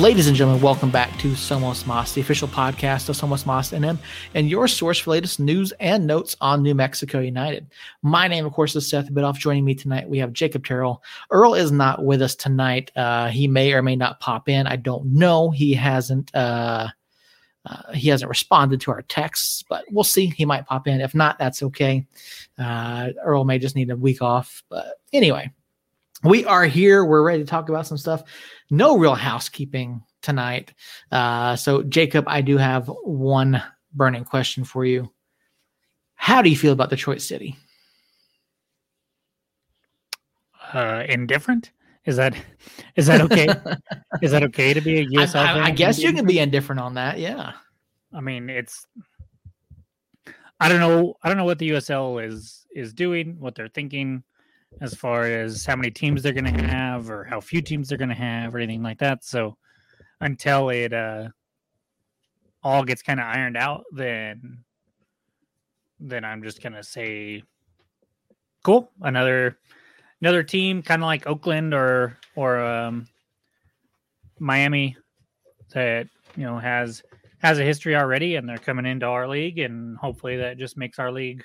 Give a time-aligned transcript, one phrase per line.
[0.00, 3.98] Ladies and gentlemen, welcome back to Somos Moss, the official podcast of Somos Moss NM,
[4.32, 7.66] and your source for latest news and notes on New Mexico United.
[8.00, 9.36] My name, of course, is Seth Bidoff.
[9.36, 11.02] Joining me tonight, we have Jacob Terrell.
[11.30, 12.90] Earl is not with us tonight.
[12.96, 14.66] Uh, he may or may not pop in.
[14.66, 15.50] I don't know.
[15.50, 16.34] He hasn't.
[16.34, 16.88] Uh,
[17.66, 20.28] uh, he hasn't responded to our texts, but we'll see.
[20.28, 21.02] He might pop in.
[21.02, 22.06] If not, that's okay.
[22.56, 24.64] Uh, Earl may just need a week off.
[24.70, 25.52] But anyway,
[26.22, 27.04] we are here.
[27.04, 28.22] We're ready to talk about some stuff.
[28.70, 30.74] No real housekeeping tonight.
[31.10, 35.10] Uh, so, Jacob, I do have one burning question for you.
[36.14, 37.56] How do you feel about Detroit City?
[40.72, 41.72] Uh, indifferent.
[42.04, 42.34] Is that
[42.96, 43.48] is that okay?
[44.22, 45.36] is that okay to be a USL?
[45.36, 47.18] I, I, I guess you can be indifferent on that.
[47.18, 47.52] Yeah.
[48.12, 48.86] I mean, it's.
[50.58, 51.14] I don't know.
[51.22, 54.22] I don't know what the USL is is doing, what they're thinking
[54.80, 57.98] as far as how many teams they're going to have or how few teams they're
[57.98, 59.24] going to have or anything like that.
[59.24, 59.56] So
[60.20, 61.28] until it uh,
[62.62, 64.58] all gets kind of ironed out, then
[66.02, 67.42] then I'm just going to say,
[68.62, 69.58] cool, another
[70.22, 73.06] another team, kind of like Oakland or or um,
[74.38, 74.96] Miami,
[75.74, 76.06] that
[76.36, 77.02] you know has
[77.38, 80.98] has a history already, and they're coming into our league, and hopefully that just makes
[80.98, 81.44] our league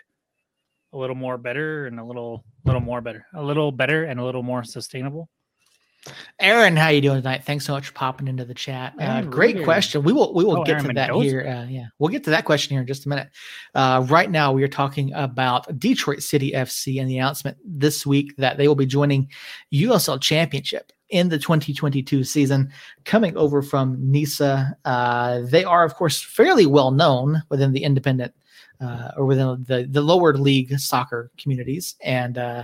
[0.96, 4.24] a little more better and a little little more better, a little better and a
[4.24, 5.30] little more sustainable.
[6.40, 7.44] Aaron, how you doing tonight?
[7.44, 8.94] Thanks so much for popping into the chat.
[9.00, 10.04] Uh, great question.
[10.04, 11.28] We will we will oh, get Aaron to that Mendoza.
[11.28, 11.48] here.
[11.48, 13.30] Uh, yeah, we'll get to that question here in just a minute.
[13.74, 18.36] Uh, right now, we are talking about Detroit City FC and the announcement this week
[18.38, 19.30] that they will be joining
[19.74, 22.72] USL Championship in the 2022 season,
[23.04, 24.76] coming over from Nisa.
[24.86, 28.34] Uh, they are, of course, fairly well known within the independent
[28.82, 32.64] uh, or within the the lower league soccer communities, and uh,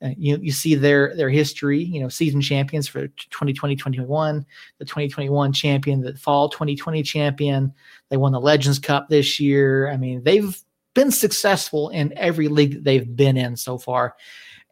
[0.00, 1.82] you you see their their history.
[1.82, 4.46] You know, season champions for 2020, 2021,
[4.78, 7.72] the 2021 champion, the fall 2020 champion.
[8.10, 9.90] They won the Legends Cup this year.
[9.90, 10.56] I mean, they've
[10.94, 14.14] been successful in every league that they've been in so far.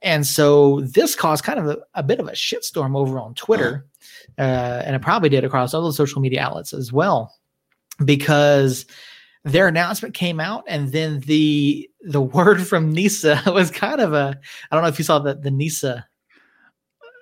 [0.02, 3.86] And so this caused kind of a, a bit of a shitstorm over on Twitter,
[4.38, 7.32] uh, and it probably did across other social media outlets as well,
[8.04, 8.84] because
[9.44, 14.38] their announcement came out, and then the the word from Nisa was kind of a
[14.70, 16.06] I don't know if you saw the the Nisa.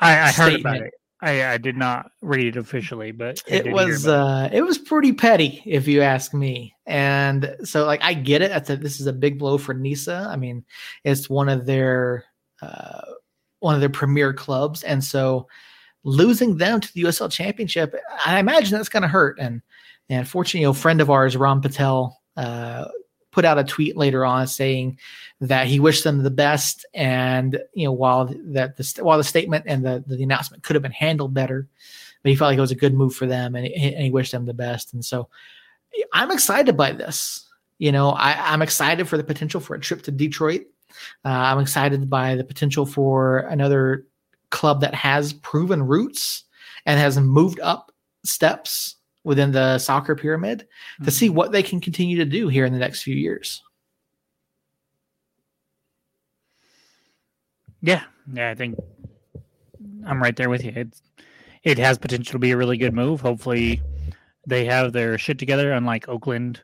[0.00, 0.94] I, I heard about it.
[1.22, 4.58] I, I did not read it officially, but it was uh it.
[4.58, 6.74] it was pretty petty if you ask me.
[6.86, 8.48] And so like I get it.
[8.48, 10.26] That's a, this is a big blow for Nisa.
[10.30, 10.64] I mean,
[11.04, 12.24] it's one of their
[12.62, 13.02] uh
[13.60, 15.46] one of their premier clubs, and so
[16.02, 17.94] losing them to the USL Championship,
[18.24, 19.38] I imagine that's going to hurt.
[19.38, 19.62] And
[20.08, 22.86] and fortunately, you know, a friend of ours, Ram Patel, uh,
[23.30, 24.98] put out a tweet later on saying
[25.40, 29.64] that he wished them the best, and you know, while that the while the statement
[29.68, 31.68] and the the announcement could have been handled better,
[32.22, 34.32] but he felt like it was a good move for them, and, and he wished
[34.32, 34.92] them the best.
[34.94, 35.28] And so,
[36.12, 37.46] I'm excited by this.
[37.78, 40.62] You know, I, I'm excited for the potential for a trip to Detroit.
[41.24, 44.06] Uh, I'm excited by the potential for another
[44.50, 46.44] club that has proven roots
[46.86, 47.92] and has moved up
[48.24, 51.04] steps within the soccer pyramid mm-hmm.
[51.04, 51.36] to see mm-hmm.
[51.36, 53.62] what they can continue to do here in the next few years.
[57.82, 58.02] Yeah,
[58.32, 58.78] yeah, I think
[60.06, 60.72] I'm right there with you.
[60.74, 61.02] It's
[61.62, 63.20] it has potential to be a really good move.
[63.20, 63.82] Hopefully,
[64.46, 66.62] they have their shit together, unlike Oakland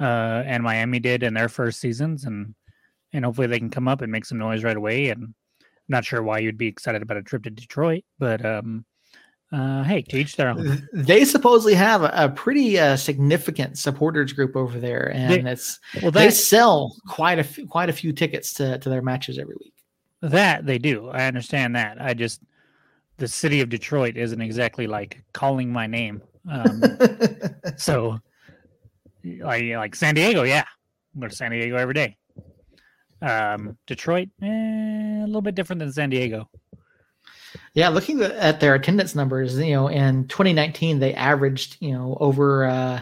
[0.00, 2.54] uh, and Miami did in their first seasons, and
[3.12, 5.08] and hopefully they can come up and make some noise right away.
[5.08, 5.34] And I'm
[5.88, 8.84] not sure why you'd be excited about a trip to Detroit, but um,
[9.50, 10.86] uh, hey, teach their own.
[10.92, 15.78] They supposedly have a, a pretty uh, significant supporters group over there, and they, it's
[16.02, 19.38] well, that, they sell quite a few, quite a few tickets to to their matches
[19.38, 19.72] every week.
[20.20, 21.08] That they do.
[21.08, 22.00] I understand that.
[22.00, 22.42] I just
[23.16, 26.22] the city of Detroit isn't exactly like calling my name.
[26.50, 26.82] Um,
[27.76, 28.18] so,
[29.24, 30.64] like like San Diego, yeah,
[31.16, 32.18] I go to San Diego every day.
[33.20, 36.48] Um, Detroit, eh, a little bit different than San Diego.
[37.74, 42.64] Yeah, looking at their attendance numbers, you know, in 2019 they averaged, you know, over
[42.64, 43.00] uh,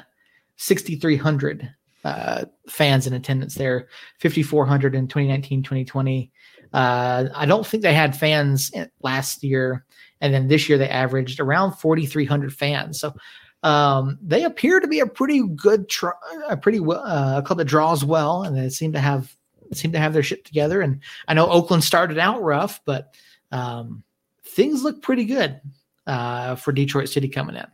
[0.56, 1.70] 6,300
[2.04, 3.88] uh, fans in attendance there,
[4.20, 6.30] 5,400 in 2019, 2020.
[6.72, 8.70] Uh, I don't think they had fans
[9.02, 9.84] last year,
[10.20, 13.00] and then this year they averaged around 4,300 fans.
[13.00, 13.14] So
[13.62, 16.08] um, they appear to be a pretty good, tr-
[16.48, 19.34] a pretty uh, club that draws well, and they seem to have
[19.72, 20.80] seem to have their shit together.
[20.80, 23.14] And I know Oakland started out rough, but
[23.52, 24.02] um,
[24.44, 25.60] things look pretty good
[26.06, 27.66] uh, for Detroit City coming in.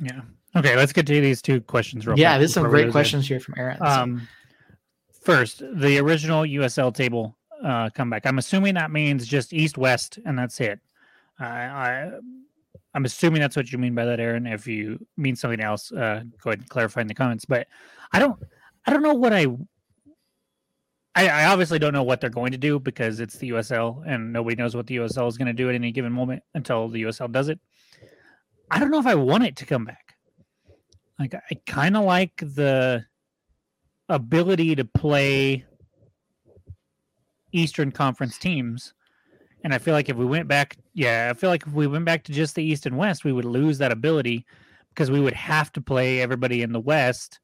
[0.00, 0.20] Yeah.
[0.56, 3.54] Okay, let's get to these two questions real Yeah, there's some great questions here from
[3.58, 3.78] Aaron.
[3.80, 4.28] Um,
[5.22, 8.26] first, the original USL table uh, comeback.
[8.26, 10.80] I'm assuming that means just east west and that's it.
[11.40, 12.10] Uh, I
[12.94, 14.46] I'm assuming that's what you mean by that, Aaron.
[14.46, 17.44] If you mean something else, uh, go ahead and clarify in the comments.
[17.44, 17.68] But
[18.12, 18.42] I don't,
[18.86, 19.46] I don't know what I,
[21.18, 24.32] I, I obviously don't know what they're going to do because it's the USL and
[24.32, 27.02] nobody knows what the USL is going to do at any given moment until the
[27.02, 27.58] USL does it.
[28.70, 30.14] I don't know if I want it to come back.
[31.18, 33.04] Like I kind of like the
[34.08, 35.64] ability to play
[37.50, 38.94] Eastern Conference teams
[39.64, 42.04] and I feel like if we went back, yeah, I feel like if we went
[42.04, 44.46] back to just the East and West, we would lose that ability
[44.90, 47.40] because we would have to play everybody in the West,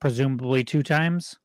[0.00, 1.36] presumably two times,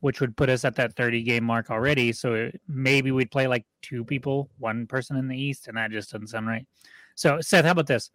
[0.00, 2.12] which would put us at that 30 game mark already.
[2.12, 6.10] So maybe we'd play like two people, one person in the East, and that just
[6.10, 6.66] doesn't sound right.
[7.14, 8.10] So, Seth, how about this?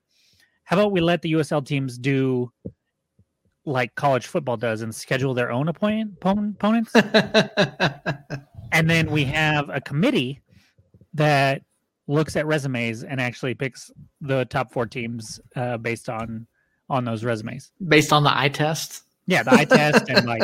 [0.64, 2.52] How about we let the USL teams do
[3.66, 6.92] like college football does and schedule their own opponent, opponents?
[8.72, 10.42] and then we have a committee
[11.14, 11.62] that
[12.08, 13.92] looks at resumes and actually picks
[14.22, 16.48] the top four teams uh, based on
[16.90, 17.72] on those resumes.
[17.88, 19.05] Based on the eye test.
[19.28, 20.44] Yeah, the eye test and like,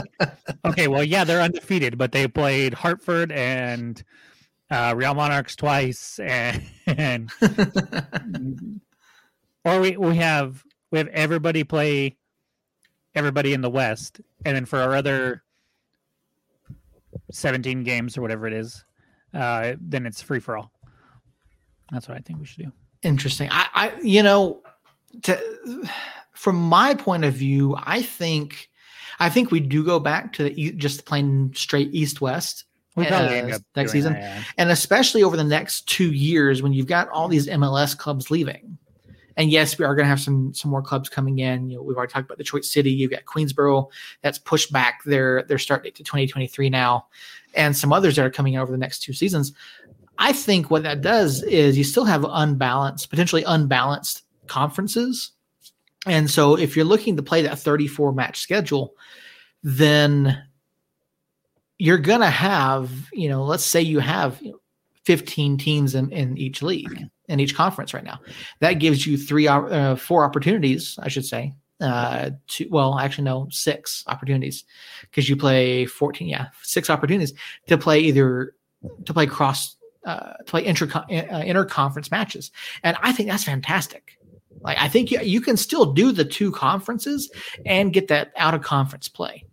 [0.65, 4.03] okay, well, yeah, they're undefeated, but they played Hartford and
[4.71, 7.31] uh, Real Monarchs twice, and, and
[9.65, 12.17] or we we have we have everybody play
[13.13, 15.43] everybody in the West, and then for our other
[17.31, 18.83] seventeen games or whatever it is,
[19.33, 20.71] uh, then it's free for all.
[21.91, 22.71] That's what I think we should do.
[23.03, 23.49] Interesting.
[23.51, 24.61] I, I you know,
[25.23, 25.39] to,
[26.33, 28.69] from my point of view, I think,
[29.21, 32.65] I think we do go back to the, just plain straight East West
[32.97, 37.27] uh, next season, that, and especially over the next two years when you've got all
[37.27, 38.77] these MLS clubs leaving.
[39.37, 41.69] And yes, we are going to have some some more clubs coming in.
[41.69, 42.91] You know, we've already talked about Detroit City.
[42.91, 43.89] You've got Queensboro
[44.23, 47.05] that's pushed back their their start date to 2023 now
[47.53, 49.53] and some others that are coming out over the next two seasons.
[50.17, 55.31] I think what that does is you still have unbalanced, potentially unbalanced conferences.
[56.05, 58.95] And so if you're looking to play that 34 match schedule,
[59.63, 60.43] then
[61.77, 64.41] you're going to have, you know, let's say you have
[65.05, 68.19] 15 teams in, in each league, in each conference right now.
[68.59, 73.47] That gives you three, uh, four opportunities, I should say, uh two well actually no
[73.49, 74.65] six opportunities.
[75.01, 77.33] Because you play 14 yeah six opportunities
[77.67, 78.53] to play either
[79.05, 82.51] to play cross uh to play inter uh, interconference matches.
[82.83, 84.19] And i think that's fantastic
[84.63, 87.31] like i think you, you can still do the two conferences
[87.65, 89.45] and get that out of conference play.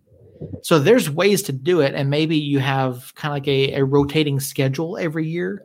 [0.62, 3.84] So there's ways to do it and maybe you have kind of like a, a
[3.84, 5.64] rotating schedule every year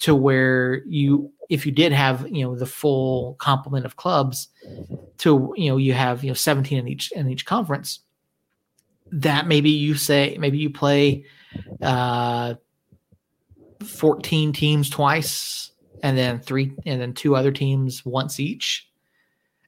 [0.00, 4.48] to where you if you did have you know the full complement of clubs
[5.18, 8.00] to you know you have you know 17 in each in each conference
[9.10, 11.24] that maybe you say maybe you play
[11.80, 12.54] uh
[13.82, 15.71] 14 teams twice
[16.02, 18.92] and then three and then two other teams once each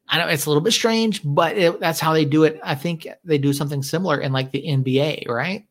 [0.09, 2.61] I know it's a little bit strange, but it, that's how they do it.
[2.63, 5.67] I think they do something similar in like the NBA, right?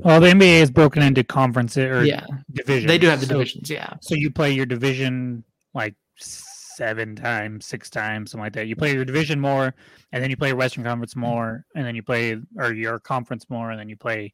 [0.00, 2.26] Well, the NBA is broken into conferences or yeah.
[2.52, 2.88] divisions.
[2.88, 3.94] They do have the so, divisions, yeah.
[4.00, 8.66] So you play your division like seven times, six times, something like that.
[8.66, 9.74] You play your division more,
[10.10, 13.70] and then you play Western Conference more, and then you play or your conference more,
[13.70, 14.32] and then you play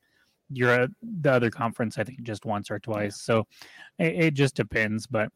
[0.50, 1.98] your the other conference.
[1.98, 3.20] I think just once or twice.
[3.20, 3.46] So
[3.98, 5.30] it, it just depends, but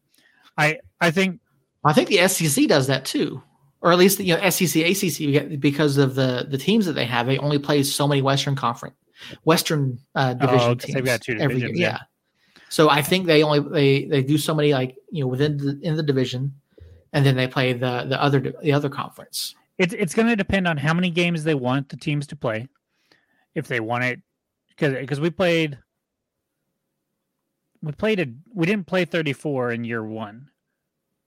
[0.57, 1.39] I I think
[1.83, 3.41] I think the SEC does that too,
[3.81, 7.05] or at least the, you know SEC, ACC because of the the teams that they
[7.05, 7.27] have.
[7.27, 8.95] They only play so many Western Conference,
[9.43, 11.71] Western uh, oh, division oh, teams they've got two every year.
[11.73, 11.87] Yeah.
[11.87, 11.99] yeah.
[12.69, 15.79] So I think they only they they do so many like you know within the
[15.83, 16.53] in the division,
[17.11, 19.55] and then they play the the other the other conference.
[19.77, 22.67] It's it's going to depend on how many games they want the teams to play.
[23.53, 24.21] If they want it,
[24.75, 25.77] because because we played
[27.81, 30.49] we played a we didn't play 34 in year one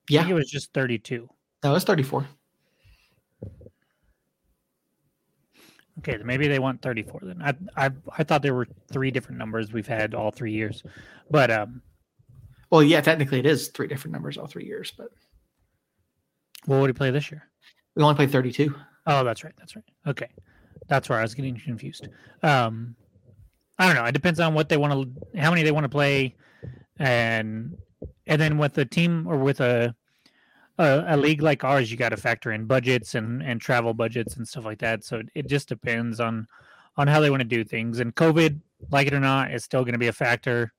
[0.09, 1.29] yeah, it was just 32.
[1.65, 2.27] No, it's 34.
[5.99, 7.43] Okay, maybe they want 34 then.
[7.43, 10.83] I I I thought there were three different numbers we've had all three years.
[11.31, 11.83] But um
[12.71, 15.09] well, yeah, technically it is three different numbers all 3 years, but
[16.65, 17.49] what would he play this year?
[17.95, 18.75] We only played 32.
[19.07, 19.55] Oh, that's right.
[19.57, 19.85] That's right.
[20.05, 20.29] Okay.
[20.89, 22.09] That's where I was getting confused.
[22.43, 22.97] Um
[23.79, 24.05] I don't know.
[24.05, 26.35] It depends on what they want to how many they want to play
[26.99, 27.77] and
[28.27, 29.95] and then with a team or with a
[30.79, 34.37] a, a league like ours, you got to factor in budgets and and travel budgets
[34.37, 35.05] and stuff like that.
[35.05, 36.47] So it just depends on
[36.97, 38.01] on how they want to do things.
[38.01, 40.73] And COVID, like it or not, is still going to be a factor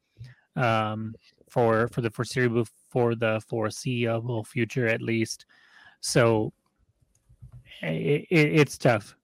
[0.55, 1.15] um,
[1.49, 5.45] for for the foreseeable for the foreseeable future at least.
[6.01, 6.53] So
[7.81, 9.15] it, it, it's tough.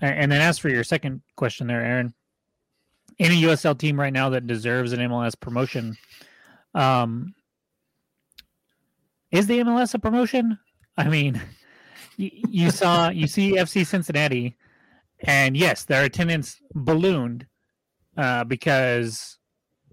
[0.00, 2.14] And then as for your second question there, Aaron,
[3.20, 5.96] any USL team right now that deserves an MLS promotion
[6.74, 7.34] um,
[9.30, 10.58] is the MLS a promotion?
[10.96, 11.40] I mean,
[12.16, 14.56] you, you saw you see FC Cincinnati,
[15.20, 17.46] and yes, their attendance ballooned
[18.16, 19.38] uh, because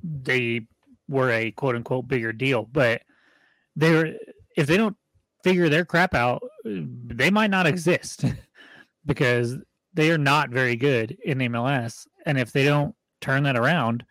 [0.04, 0.62] they
[1.08, 2.68] were a quote unquote bigger deal.
[2.72, 3.02] But
[3.76, 4.16] they're
[4.56, 4.98] if they don't
[5.44, 8.26] figure their crap out, they might not exist
[9.06, 9.56] because
[9.94, 12.08] they are not very good in MLS.
[12.26, 14.06] And if they don't turn that around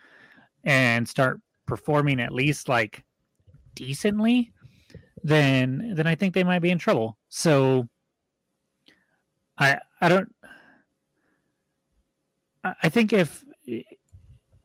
[0.65, 3.05] and start performing at least like
[3.75, 4.53] decently,
[5.23, 7.17] then then I think they might be in trouble.
[7.29, 7.89] So
[9.59, 10.33] I I don't
[12.83, 13.45] I think if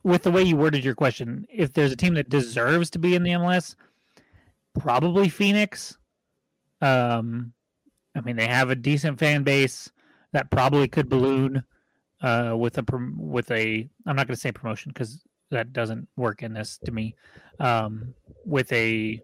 [0.04, 3.16] with the way you worded your question, if there's a team that deserves to be
[3.16, 3.76] in the MLS,
[4.80, 5.98] probably Phoenix.
[6.82, 7.54] Um,
[8.16, 9.92] I mean, they have a decent fan base
[10.34, 11.64] that probably could balloon
[12.22, 12.86] uh, with a
[13.18, 13.90] with a.
[14.06, 17.16] I'm not going to say promotion because that doesn't work in this to me.
[17.60, 18.14] Um,
[18.46, 19.22] with a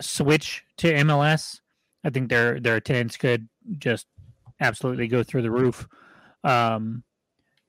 [0.00, 1.60] switch to MLS,
[2.04, 3.48] I think their their attendance could
[3.78, 4.06] just
[4.60, 5.86] absolutely go through the roof.
[6.44, 7.04] Um,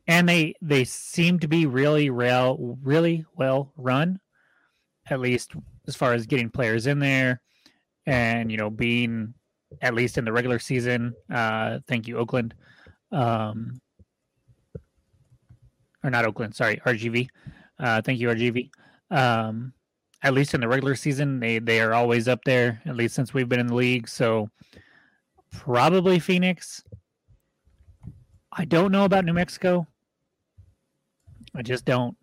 [0.08, 4.20] and they they seem to be really real really well run
[5.10, 5.53] at least
[5.88, 7.41] as far as getting players in there
[8.05, 9.34] and you know being
[9.82, 12.53] at least in the regular season uh thank you oakland
[13.13, 13.79] um
[16.03, 17.27] or not oakland sorry rgv
[17.79, 18.70] uh thank you rgv
[19.12, 19.72] um
[20.24, 23.34] at least in the regular season they they are always up there at least since
[23.34, 24.50] we've been in the league so
[25.51, 26.84] probably phoenix
[28.51, 29.88] i don't know about new mexico
[31.55, 32.15] I just don't.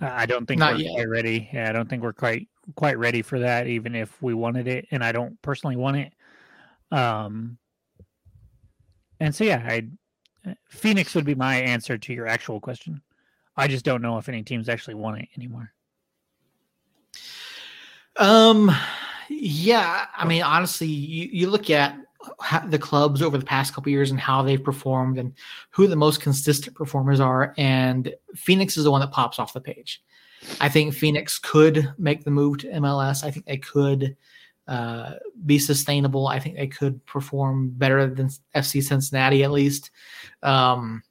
[0.00, 0.94] I don't think Not we're yet.
[0.94, 1.48] quite ready.
[1.52, 4.86] Yeah, I don't think we're quite quite ready for that, even if we wanted it,
[4.90, 6.12] and I don't personally want it.
[6.90, 7.58] Um,
[9.20, 9.88] and so yeah, I
[10.68, 13.00] Phoenix would be my answer to your actual question.
[13.56, 15.72] I just don't know if any teams actually want it anymore.
[18.16, 18.70] Um,
[19.28, 21.96] yeah, I mean, honestly, you, you look at
[22.68, 25.32] the clubs over the past couple years and how they've performed and
[25.70, 27.54] who the most consistent performers are.
[27.58, 30.02] And Phoenix is the one that pops off the page.
[30.60, 33.24] I think Phoenix could make the move to MLS.
[33.24, 34.16] I think they could
[34.72, 36.26] uh, be sustainable.
[36.28, 39.90] I think they could perform better than FC Cincinnati at least.
[40.42, 41.02] Um,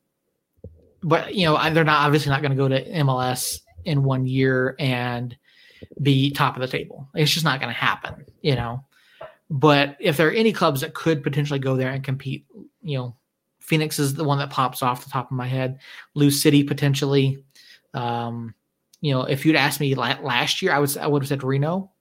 [1.03, 4.75] but you know, they're not obviously not going to go to MLS in one year
[4.79, 5.37] and
[6.01, 7.07] be top of the table.
[7.13, 8.25] It's just not going to happen.
[8.41, 8.83] You know.
[9.51, 12.47] But if there are any clubs that could potentially go there and compete,
[12.81, 13.15] you know,
[13.59, 15.81] Phoenix is the one that pops off the top of my head.
[16.15, 17.43] Lou City potentially.
[17.93, 18.55] Um,
[19.01, 21.91] you know, if you'd asked me last year, I would I would have said Reno.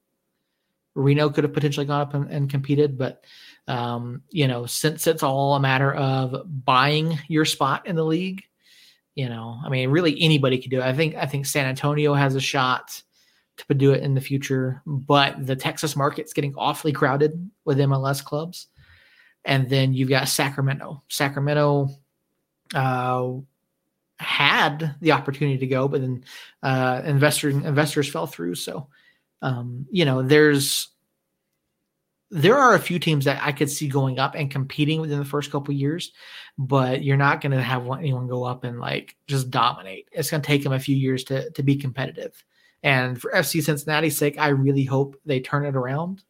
[0.94, 3.24] Reno could have potentially gone up and, and competed, but
[3.68, 8.42] um, you know, since it's all a matter of buying your spot in the league,
[9.14, 10.84] you know, I mean, really anybody could do it.
[10.84, 13.02] I think I think San Antonio has a shot
[13.68, 14.82] to do it in the future.
[14.86, 18.68] But the Texas market's getting awfully crowded with MLS clubs.
[19.44, 21.02] And then you've got Sacramento.
[21.08, 21.88] Sacramento
[22.74, 23.32] uh,
[24.18, 26.24] had the opportunity to go, but then
[26.62, 28.54] uh, investor, investors fell through.
[28.56, 28.88] So,
[29.42, 30.88] um, you know, there's
[32.30, 35.24] there are a few teams that I could see going up and competing within the
[35.24, 36.12] first couple years,
[36.56, 40.08] but you're not going to have anyone go up and like just dominate.
[40.12, 42.42] It's going to take them a few years to to be competitive.
[42.82, 46.22] And for FC Cincinnati's sake, I really hope they turn it around.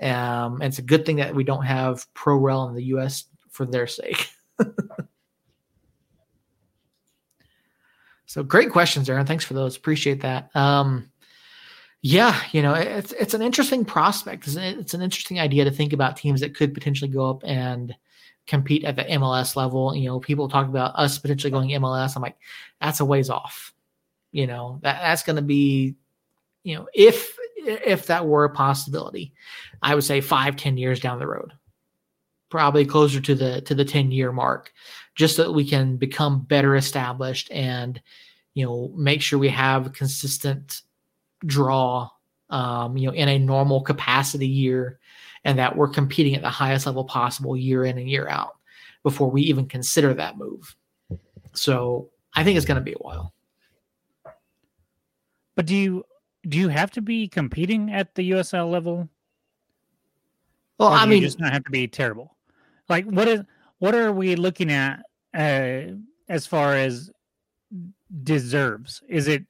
[0.00, 3.24] Um, and it's a good thing that we don't have pro rel in the U.S.
[3.48, 4.28] for their sake.
[8.26, 9.26] so great questions, Aaron.
[9.26, 9.76] Thanks for those.
[9.76, 10.54] Appreciate that.
[10.54, 11.10] Um,
[12.06, 14.46] yeah, you know, it's it's an interesting prospect.
[14.46, 17.94] It's, an interesting idea to think about teams that could potentially go up and
[18.46, 19.96] compete at the MLS level.
[19.96, 22.14] You know, people talk about us potentially going MLS.
[22.14, 22.36] I'm like,
[22.78, 23.72] that's a ways off.
[24.32, 25.94] You know, that, that's going to be,
[26.62, 29.32] you know, if if that were a possibility,
[29.80, 31.54] I would say five, ten years down the road,
[32.50, 34.74] probably closer to the to the ten year mark,
[35.14, 37.98] just so that we can become better established and,
[38.52, 40.82] you know, make sure we have consistent
[41.46, 42.10] draw,
[42.50, 44.98] um, you know, in a normal capacity year,
[45.44, 48.54] and that we're competing at the highest level possible year in and year out
[49.02, 50.74] before we even consider that move.
[51.52, 53.32] So I think it's going to be a while.
[55.54, 56.04] But do you
[56.48, 59.08] do you have to be competing at the USL level?
[60.78, 62.36] Well, I mean, you just not have to be terrible.
[62.88, 63.42] Like, what is
[63.78, 65.94] what are we looking at uh,
[66.28, 67.10] as far as
[68.22, 69.02] deserves?
[69.08, 69.44] Is it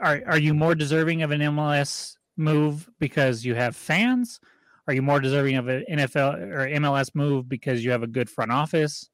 [0.00, 4.40] are are you more deserving of an MLS move because you have fans?
[4.88, 8.30] Are you more deserving of an NFL or MLS move because you have a good
[8.30, 9.08] front office?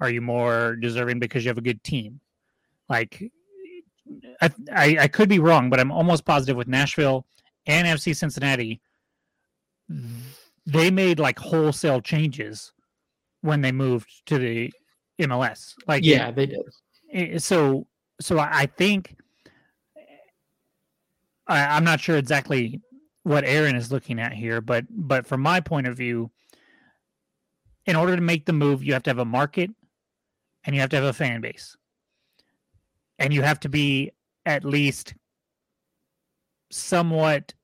[0.00, 2.20] Are you more deserving because you have a good team?
[2.88, 3.30] Like
[4.40, 7.26] I, I, I could be wrong, but I'm almost positive with Nashville
[7.68, 8.80] and FC Cincinnati,
[10.66, 12.72] they made like wholesale changes
[13.42, 14.72] when they moved to the
[15.20, 15.74] MLS.
[15.86, 17.42] Like yeah, they did.
[17.42, 17.86] So
[18.20, 19.16] so I think
[21.48, 22.80] I, I'm not sure exactly
[23.22, 26.30] what Aaron is looking at here, but but from my point of view,
[27.86, 29.70] in order to make the move, you have to have a market
[30.64, 31.76] and you have to have a fan base.
[33.18, 34.12] And you have to be
[34.46, 35.14] at least
[36.70, 37.54] somewhat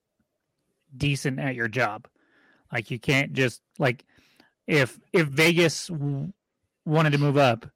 [0.96, 2.08] decent at your job.
[2.72, 4.04] Like you can't just like
[4.66, 6.32] if if Vegas w-
[6.84, 7.66] wanted to move up,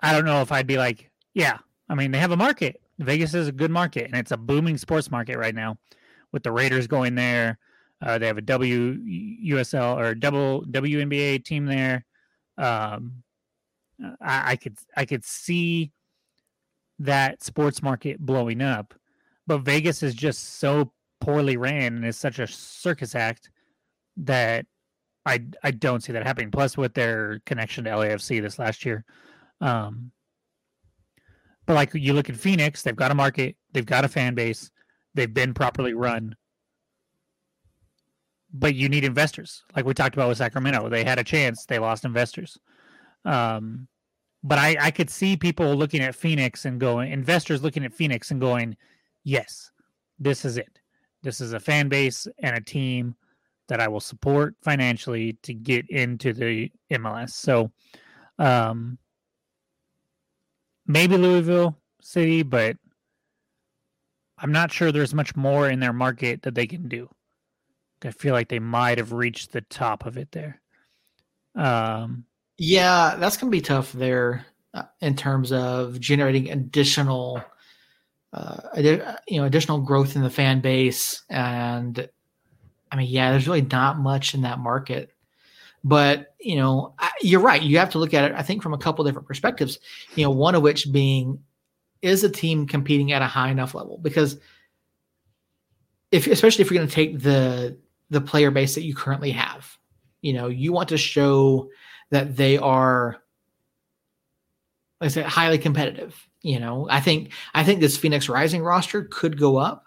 [0.00, 1.58] I don't know if I'd be like, yeah.
[1.88, 2.80] I mean, they have a market.
[2.98, 5.76] Vegas is a good market, and it's a booming sports market right now,
[6.32, 7.58] with the Raiders going there.
[8.02, 12.04] Uh, they have a WUSL or double WNBA team there.
[12.58, 13.22] Um,
[14.20, 15.92] I, I could I could see
[16.98, 18.94] that sports market blowing up,
[19.46, 23.50] but Vegas is just so poorly ran and is such a circus act
[24.18, 24.66] that
[25.24, 26.50] I I don't see that happening.
[26.50, 29.04] Plus, with their connection to LAFC this last year,
[29.60, 30.12] um,
[31.66, 34.70] but like you look at Phoenix, they've got a market, they've got a fan base,
[35.14, 36.34] they've been properly run.
[38.52, 40.88] But you need investors, like we talked about with Sacramento.
[40.88, 42.56] They had a chance, they lost investors.
[43.24, 43.88] Um,
[44.42, 48.30] but I, I could see people looking at Phoenix and going, investors looking at Phoenix
[48.30, 48.76] and going,
[49.24, 49.70] yes,
[50.20, 50.78] this is it.
[51.22, 53.16] This is a fan base and a team
[53.68, 57.30] that I will support financially to get into the MLS.
[57.30, 57.72] So,
[58.38, 58.98] um,
[60.86, 62.76] maybe Louisville City, but
[64.38, 67.08] I'm not sure there's much more in their market that they can do.
[68.04, 70.60] I feel like they might have reached the top of it there.
[71.54, 72.24] Um,
[72.58, 77.42] yeah, that's going to be tough there uh, in terms of generating additional,
[78.32, 79.02] uh, you
[79.38, 81.22] know, additional growth in the fan base.
[81.30, 82.08] And
[82.92, 85.10] I mean, yeah, there's really not much in that market
[85.86, 87.62] but you know, you're right.
[87.62, 88.34] You have to look at it.
[88.36, 89.78] I think from a couple different perspectives.
[90.16, 91.38] You know, one of which being
[92.02, 94.36] is a team competing at a high enough level because
[96.10, 97.78] if especially if you're going to take the
[98.10, 99.78] the player base that you currently have,
[100.22, 101.70] you know, you want to show
[102.10, 103.18] that they are
[105.00, 106.20] like I said, highly competitive.
[106.42, 109.85] You know, I think I think this Phoenix Rising roster could go up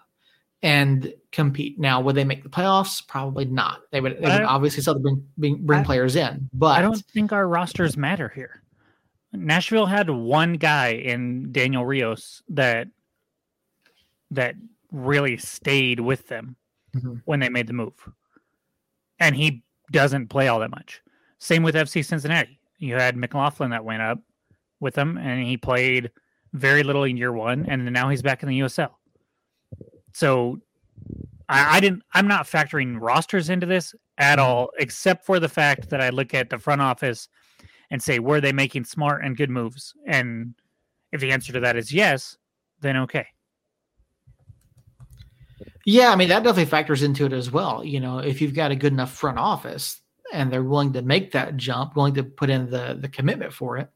[0.62, 1.78] and compete.
[1.78, 3.06] Now, would they make the playoffs?
[3.06, 3.80] Probably not.
[3.90, 7.02] They would, they would obviously still bring bring, bring I, players in, but I don't
[7.12, 8.62] think our rosters matter here.
[9.32, 12.88] Nashville had one guy in Daniel Rios that
[14.30, 14.54] that
[14.92, 16.56] really stayed with them
[16.94, 17.14] mm-hmm.
[17.24, 18.08] when they made the move,
[19.18, 21.00] and he doesn't play all that much.
[21.38, 22.60] Same with FC Cincinnati.
[22.78, 24.20] You had McLaughlin that went up
[24.80, 26.10] with them, and he played
[26.52, 28.90] very little in year one, and now he's back in the USL.
[30.12, 30.60] So
[31.48, 32.02] I, I didn't.
[32.12, 34.46] I'm not factoring rosters into this at mm-hmm.
[34.46, 37.28] all, except for the fact that I look at the front office
[37.90, 39.94] and say, were they making smart and good moves?
[40.06, 40.54] And
[41.12, 42.36] if the answer to that is yes,
[42.80, 43.26] then okay.
[45.84, 47.84] Yeah, I mean that definitely factors into it as well.
[47.84, 50.00] You know, if you've got a good enough front office
[50.32, 53.78] and they're willing to make that jump, willing to put in the the commitment for
[53.78, 53.88] it,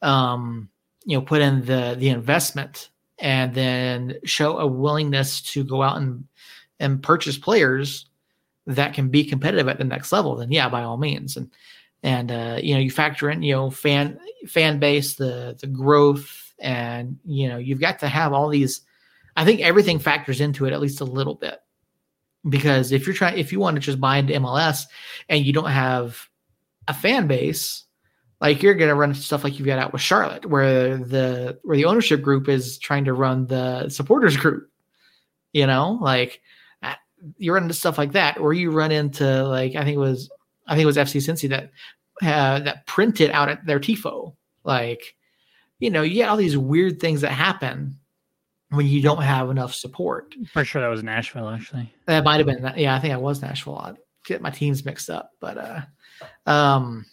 [0.00, 0.70] um,
[1.04, 2.90] you know, put in the the investment
[3.22, 6.24] and then show a willingness to go out and
[6.80, 8.06] and purchase players
[8.66, 11.36] that can be competitive at the next level, then yeah, by all means.
[11.36, 11.50] And
[12.02, 16.52] and uh, you know, you factor in, you know, fan fan base, the the growth,
[16.58, 18.82] and you know, you've got to have all these.
[19.36, 21.62] I think everything factors into it at least a little bit,
[22.48, 24.86] because if you're trying, if you want to just buy into MLS
[25.28, 26.28] and you don't have
[26.88, 27.84] a fan base,
[28.42, 31.76] like you're going to run stuff like you've got out with Charlotte, where the where
[31.76, 34.68] the ownership group is trying to run the supporters group.
[35.52, 36.40] You know, like
[36.82, 36.94] uh,
[37.38, 40.28] you run into stuff like that, or you run into like I think it was
[40.66, 41.70] I think it was FC Cincy that
[42.20, 44.34] uh, that printed out at their tifo.
[44.64, 45.14] Like,
[45.78, 47.96] you know, you get all these weird things that happen
[48.70, 50.34] when you don't have enough support.
[50.52, 51.48] For sure, that was Nashville.
[51.48, 52.72] Actually, that might have been.
[52.76, 53.78] Yeah, I think I was Nashville.
[53.78, 53.92] I
[54.24, 57.06] get my teams mixed up, but uh, um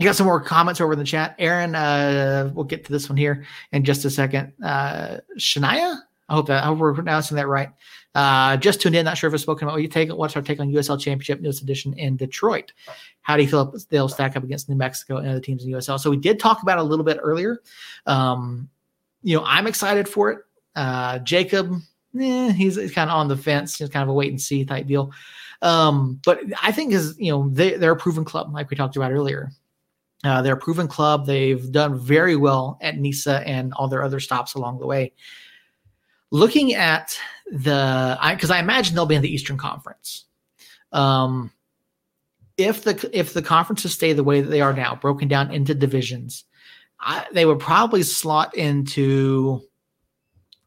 [0.00, 1.34] you got some more comments over in the chat.
[1.38, 4.50] Aaron, uh, we'll get to this one here in just a second.
[4.64, 7.68] Uh, Shania, I hope that I hope we're pronouncing that right.
[8.14, 9.74] Uh, just tuned in, not sure if it's spoken about.
[9.74, 10.08] What you take?
[10.08, 12.72] What's our take on USL Championship newest edition in Detroit?
[13.20, 16.00] How do you feel they'll stack up against New Mexico and other teams in USL?
[16.00, 17.60] So we did talk about a little bit earlier.
[18.06, 18.70] Um,
[19.22, 20.38] you know, I'm excited for it.
[20.74, 21.74] Uh, Jacob,
[22.18, 23.76] eh, he's, he's kind of on the fence.
[23.76, 25.12] He's kind of a wait and see type deal.
[25.60, 28.96] Um, but I think is you know they, they're a proven club, like we talked
[28.96, 29.52] about earlier.
[30.22, 31.26] Uh, they're a proven club.
[31.26, 35.12] They've done very well at NISA and all their other stops along the way.
[36.30, 37.18] looking at
[37.50, 40.26] the because I, I, imagine they'll be in the Eastern Conference.
[40.92, 41.50] Um,
[42.56, 45.74] if the if the conferences stay the way that they are now, broken down into
[45.74, 46.44] divisions,
[47.00, 49.62] I, they would probably slot into,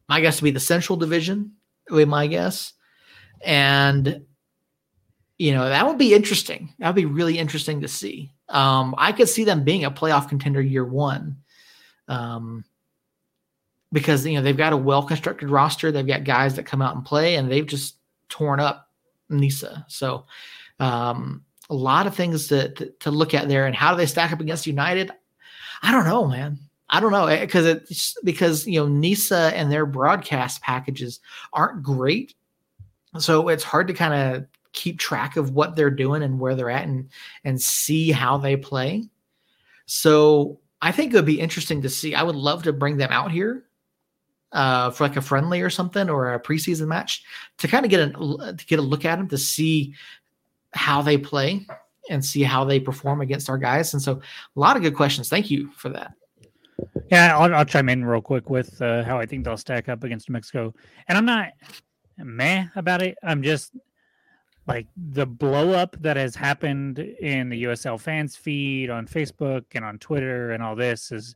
[0.08, 1.52] my guess, to be the Central Division.
[1.90, 2.72] Would be my guess,
[3.44, 4.24] and
[5.38, 6.74] you know that would be interesting.
[6.78, 8.32] That would be really interesting to see.
[8.48, 11.36] Um, I could see them being a playoff contender year one.
[12.08, 12.64] Um,
[13.94, 15.90] because you know they've got a well constructed roster.
[15.90, 17.96] They've got guys that come out and play, and they've just
[18.28, 18.90] torn up
[19.30, 19.86] NISA.
[19.88, 20.26] So
[20.80, 23.66] um, a lot of things to, to, to look at there.
[23.66, 25.12] And how do they stack up against United?
[25.82, 26.58] I don't know, man.
[26.90, 31.20] I don't know because eh, it's because you know NISA and their broadcast packages
[31.52, 32.34] aren't great,
[33.18, 36.70] so it's hard to kind of keep track of what they're doing and where they're
[36.70, 37.08] at and
[37.44, 39.04] and see how they play.
[39.86, 42.14] So I think it would be interesting to see.
[42.14, 43.64] I would love to bring them out here
[44.52, 47.24] uh, for like a friendly or something or a preseason match
[47.58, 49.94] to kind of get a to get a look at them to see
[50.72, 51.66] how they play
[52.10, 53.94] and see how they perform against our guys.
[53.94, 54.20] And so,
[54.56, 55.28] a lot of good questions.
[55.28, 56.12] Thank you for that.
[57.10, 60.04] Yeah, I'll, I'll chime in real quick with uh, how I think they'll stack up
[60.04, 60.74] against Mexico.
[61.08, 61.52] And I'm not
[62.18, 63.16] meh about it.
[63.22, 63.72] I'm just
[64.66, 69.84] like the blow up that has happened in the USL fans feed on Facebook and
[69.84, 71.34] on Twitter and all this is.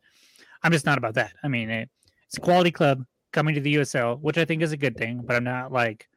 [0.63, 1.35] I'm just not about that.
[1.45, 1.89] I mean, it,
[2.27, 5.23] it's a quality club coming to the USL, which I think is a good thing,
[5.25, 6.09] but I'm not like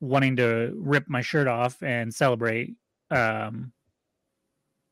[0.00, 2.74] wanting to rip my shirt off and celebrate
[3.10, 3.72] um,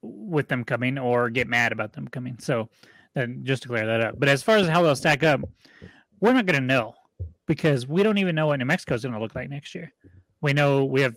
[0.03, 2.37] with them coming or get mad about them coming.
[2.41, 2.69] So,
[3.15, 4.19] then just to clear that up.
[4.19, 5.41] But as far as how they'll stack up,
[6.21, 6.95] we're not going to know
[7.47, 9.93] because we don't even know what New Mexico is going to look like next year.
[10.43, 11.17] We know we have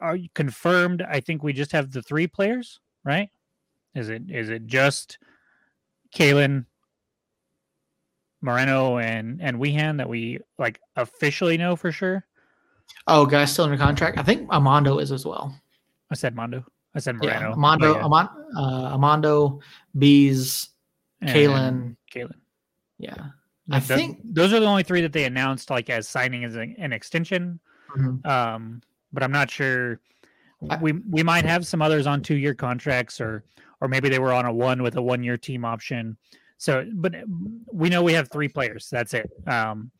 [0.00, 1.02] are confirmed.
[1.02, 3.28] I think we just have the three players, right?
[3.94, 5.18] Is it is it just
[6.14, 6.64] Kalen,
[8.40, 12.24] Moreno and and Wehan that we like officially know for sure?
[13.06, 14.16] Oh, guys still under contract.
[14.16, 15.54] I think Amando is as well.
[16.10, 16.64] I said Mondo.
[16.94, 17.50] I said Moreno.
[17.50, 18.04] Yeah, Amando, yeah.
[18.04, 19.60] Amon, uh, Amando,
[19.96, 20.70] Bees,
[21.22, 21.96] Kalen.
[22.12, 22.34] Kalen.
[22.98, 23.14] Yeah.
[23.70, 26.56] I the, think those are the only three that they announced like as signing as
[26.56, 27.60] an, an extension.
[27.96, 28.28] Mm-hmm.
[28.28, 30.00] Um, but I'm not sure.
[30.80, 33.44] We we might have some others on two year contracts, or
[33.80, 36.16] or maybe they were on a one with a one year team option.
[36.56, 37.14] So, but
[37.72, 38.88] we know we have three players.
[38.90, 39.30] That's it.
[39.46, 39.92] Um,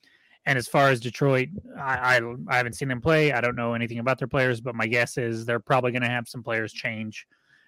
[0.44, 3.32] and as far as Detroit, I, I, I haven't seen them play.
[3.32, 6.08] I don't know anything about their players, but my guess is they're probably going to
[6.08, 7.26] have some players change,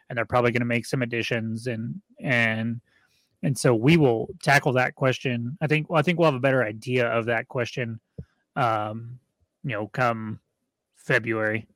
[0.09, 2.80] and they're probably going to make some additions and and
[3.42, 5.56] and so we will tackle that question.
[5.61, 8.00] I think I think we'll have a better idea of that question,
[8.56, 9.18] um,
[9.64, 10.40] you know, come
[10.96, 11.66] February,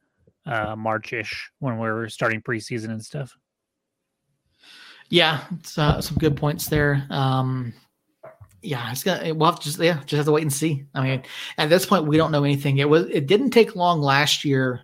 [0.47, 3.37] uh, Marchish when we're starting preseason and stuff.
[5.11, 5.45] Yeah,
[5.77, 7.07] uh, some good points there.
[7.11, 7.75] Um,
[8.63, 9.35] yeah, it's gonna.
[9.35, 10.85] We'll have to just yeah, just have to wait and see.
[10.95, 11.23] I mean,
[11.59, 12.79] at this point, we don't know anything.
[12.79, 13.07] It was.
[13.11, 14.83] It didn't take long last year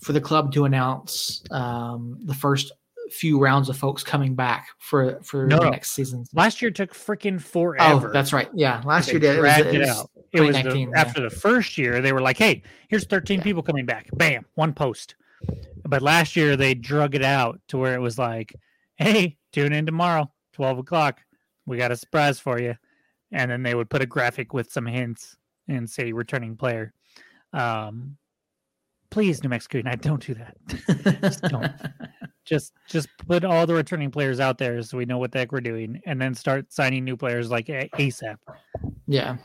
[0.00, 2.72] for the club to announce um, the first
[3.10, 6.24] few rounds of folks coming back for for no, the next season.
[6.32, 8.08] Last year took freaking forever.
[8.08, 8.48] Oh, that's right.
[8.54, 9.36] Yeah, last year did.
[9.36, 10.10] It was, it, was, out.
[10.32, 10.86] It was the, yeah.
[10.94, 13.44] after the first year they were like, "Hey, here's 13 yeah.
[13.44, 15.14] people coming back." Bam, one post.
[15.84, 18.54] But last year they drug it out to where it was like,
[18.96, 21.20] "Hey, tune in tomorrow, 12 o'clock.
[21.66, 22.76] We got a surprise for you."
[23.32, 25.36] And then they would put a graphic with some hints
[25.68, 26.92] and say returning player.
[27.52, 28.16] Um,
[29.10, 31.20] please, New Mexico United, don't do that.
[31.22, 31.72] just don't.
[32.44, 35.52] just just put all the returning players out there so we know what the heck
[35.52, 38.36] we're doing, and then start signing new players like ASAP.
[39.06, 39.36] Yeah.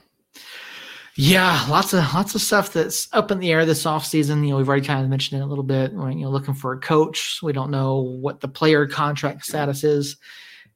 [1.15, 4.43] Yeah, lots of lots of stuff that's up in the air this offseason.
[4.43, 5.93] You know, we've already kind of mentioned it a little bit.
[5.93, 7.39] We're, you know, looking for a coach.
[7.43, 10.17] We don't know what the player contract status is.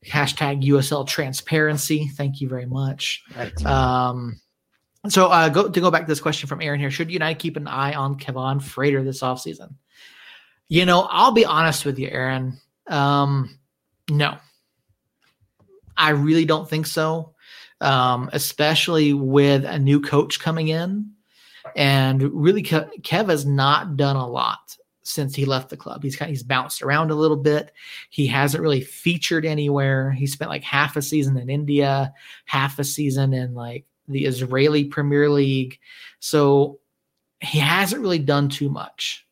[0.05, 2.07] Hashtag USL transparency.
[2.07, 3.23] Thank you very much.
[3.65, 4.39] Um,
[5.09, 6.91] so uh, go to go back to this question from Aaron here.
[6.91, 9.73] Should United keep an eye on Kevaughn Frater this offseason?
[10.69, 12.59] You know, I'll be honest with you, Aaron.
[12.85, 13.57] Um,
[14.07, 14.37] no,
[15.95, 17.33] I really don't think so.
[17.79, 21.11] Um, especially with a new coach coming in,
[21.75, 26.03] and really, Kev has not done a lot since he left the club.
[26.03, 27.71] He's kind of, he's bounced around a little bit.
[28.09, 30.11] He hasn't really featured anywhere.
[30.11, 32.13] He spent like half a season in India,
[32.45, 35.79] half a season in like the Israeli Premier League.
[36.19, 36.79] So
[37.39, 39.25] he hasn't really done too much.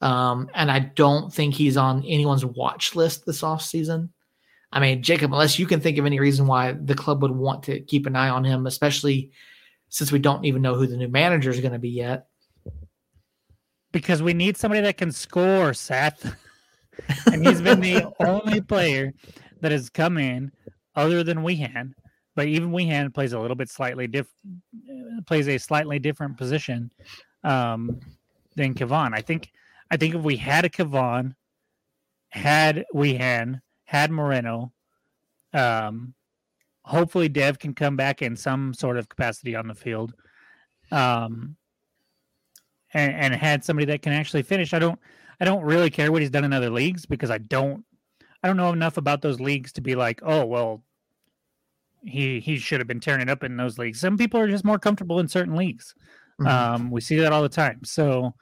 [0.00, 4.08] Um, and I don't think he's on anyone's watch list this offseason.
[4.72, 7.64] I mean, Jacob, unless you can think of any reason why the club would want
[7.64, 9.30] to keep an eye on him, especially
[9.90, 12.26] since we don't even know who the new manager is going to be yet.
[13.92, 16.34] Because we need somebody that can score, Seth.
[17.30, 19.12] and he's been the only player
[19.60, 20.50] that has come in,
[20.94, 21.92] other than Wehan,
[22.34, 24.26] but even Wehan plays a little bit slightly diff
[25.26, 26.90] plays a slightly different position
[27.44, 28.00] um,
[28.56, 29.14] than Kevaughn.
[29.14, 29.50] I think
[29.90, 31.34] I think if we had a Kevaughn,
[32.30, 33.60] had Wehan,
[33.92, 34.72] had Moreno,
[35.52, 36.14] um,
[36.82, 40.14] hopefully Dev can come back in some sort of capacity on the field.
[40.90, 41.56] Um,
[42.94, 44.74] and, and had somebody that can actually finish.
[44.74, 44.98] I don't
[45.40, 47.84] I don't really care what he's done in other leagues because I don't
[48.42, 50.82] I don't know enough about those leagues to be like, oh well,
[52.02, 54.00] he he should have been tearing it up in those leagues.
[54.00, 55.94] Some people are just more comfortable in certain leagues.
[56.40, 56.46] Mm-hmm.
[56.46, 57.80] Um, we see that all the time.
[57.84, 58.34] So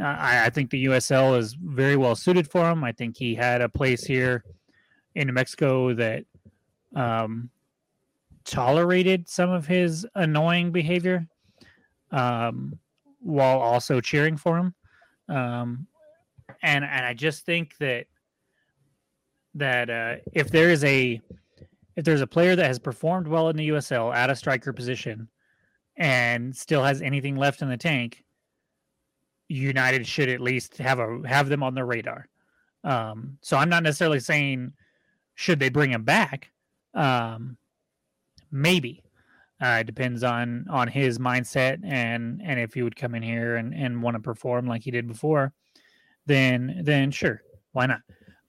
[0.00, 2.84] uh, I, I think the USL is very well suited for him.
[2.84, 4.44] I think he had a place here
[5.18, 6.24] in New Mexico that
[6.94, 7.50] um,
[8.44, 11.26] tolerated some of his annoying behavior
[12.12, 12.78] um,
[13.18, 14.74] while also cheering for him.
[15.28, 15.88] Um,
[16.62, 18.06] and and I just think that
[19.54, 21.20] that uh, if there is a
[21.96, 25.28] if there's a player that has performed well in the USL at a striker position
[25.96, 28.24] and still has anything left in the tank,
[29.48, 32.28] United should at least have a have them on their radar.
[32.84, 34.72] Um, so I'm not necessarily saying
[35.38, 36.50] should they bring him back.
[36.94, 37.56] Um,
[38.50, 39.04] maybe
[39.62, 43.54] uh, it depends on on his mindset and and if he would come in here
[43.54, 45.52] and and want to perform like he did before,
[46.26, 48.00] then then sure, why not?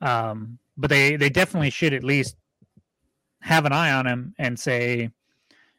[0.02, 2.36] Um, but they they definitely should at least
[3.42, 5.12] have an eye on him and say,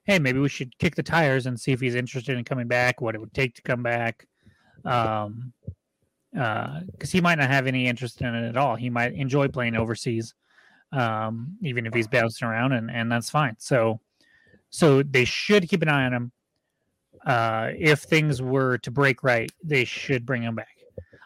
[0.04, 3.00] hey, maybe we should kick the tires and see if he's interested in coming back,
[3.00, 4.28] what it would take to come back.
[4.84, 5.52] Um,
[6.32, 8.76] because uh, he might not have any interest in it at all.
[8.76, 10.34] He might enjoy playing overseas,
[10.92, 13.56] um, even if he's bouncing around, and and that's fine.
[13.58, 14.00] So,
[14.70, 16.32] so they should keep an eye on him.
[17.26, 20.76] Uh, if things were to break right, they should bring him back.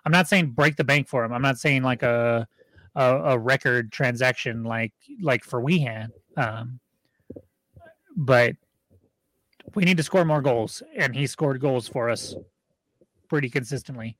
[0.05, 1.33] I'm not saying break the bank for him.
[1.33, 2.47] I'm not saying like a
[2.95, 6.11] a, a record transaction like like for Wehan.
[6.37, 6.81] Um,
[8.17, 8.57] but
[9.75, 12.35] we need to score more goals, and he scored goals for us
[13.29, 14.17] pretty consistently.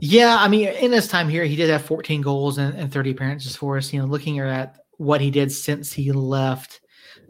[0.00, 3.10] Yeah, I mean, in his time here, he did have 14 goals and, and 30
[3.10, 3.92] appearances for us.
[3.92, 6.80] You know, looking at what he did since he left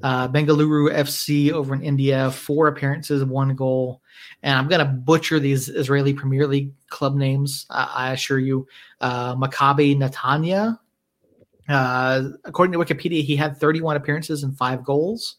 [0.03, 4.03] uh, Bengaluru FC over in India, four appearances, one goal.
[4.43, 8.67] And I'm going to butcher these Israeli Premier League club names, I, I assure you.
[9.01, 10.79] Uh, Maccabi Netanya.
[11.69, 15.37] Uh, according to Wikipedia, he had 31 appearances and five goals.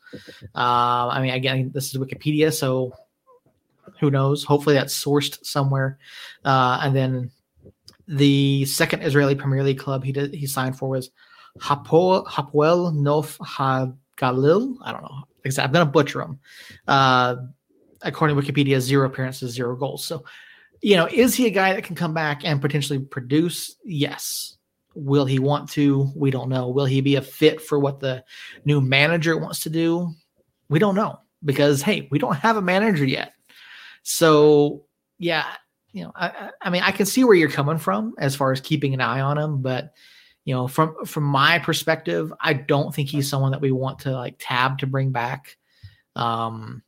[0.56, 2.94] Uh, I mean, again, this is Wikipedia, so
[4.00, 4.44] who knows?
[4.44, 6.00] Hopefully that's sourced somewhere.
[6.44, 7.32] Uh, and then
[8.08, 11.10] the second Israeli Premier League club he did he signed for was
[11.60, 14.76] Hapoel, Hapoel Nof HaGalil.
[14.84, 15.24] I don't know.
[15.46, 16.40] I'm going to butcher him.
[16.88, 17.36] Uh,
[18.02, 20.06] according to Wikipedia, zero appearances, zero goals.
[20.06, 20.24] So,
[20.82, 23.76] you know, is he a guy that can come back and potentially produce?
[23.84, 24.58] Yes.
[24.96, 26.12] Will he want to?
[26.16, 26.70] We don't know.
[26.70, 28.24] Will he be a fit for what the
[28.66, 30.12] new manager wants to do?
[30.70, 33.33] We don't know because, hey, we don't have a manager yet.
[34.04, 34.86] So
[35.18, 35.46] yeah,
[35.92, 38.62] you know, I, I mean, I can see where you're coming from as far as
[38.62, 39.94] keeping an eye on him, but
[40.46, 44.12] you know, from from my perspective, I don't think he's someone that we want to
[44.12, 45.58] like tab to bring back.
[46.16, 46.84] Um,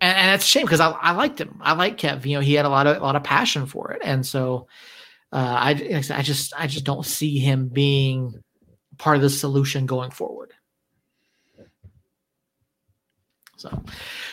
[0.00, 1.58] and, and it's a shame because I, I liked him.
[1.62, 2.26] I like Kev.
[2.26, 4.66] You know, he had a lot of a lot of passion for it, and so
[5.32, 5.70] uh, I
[6.16, 8.42] I just I just don't see him being
[8.98, 10.52] part of the solution going forward.
[13.64, 13.82] So,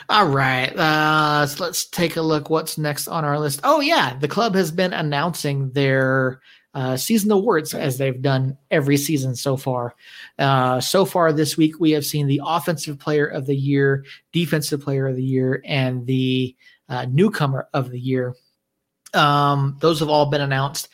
[0.09, 2.49] all right, uh, so let's take a look.
[2.49, 3.61] What's next on our list?
[3.63, 6.41] Oh yeah, the club has been announcing their
[6.73, 9.95] uh, season awards as they've done every season so far.
[10.37, 14.81] Uh, so far this week, we have seen the offensive player of the year, defensive
[14.81, 16.53] player of the year, and the
[16.89, 18.35] uh, newcomer of the year.
[19.13, 20.89] Um, those have all been announced.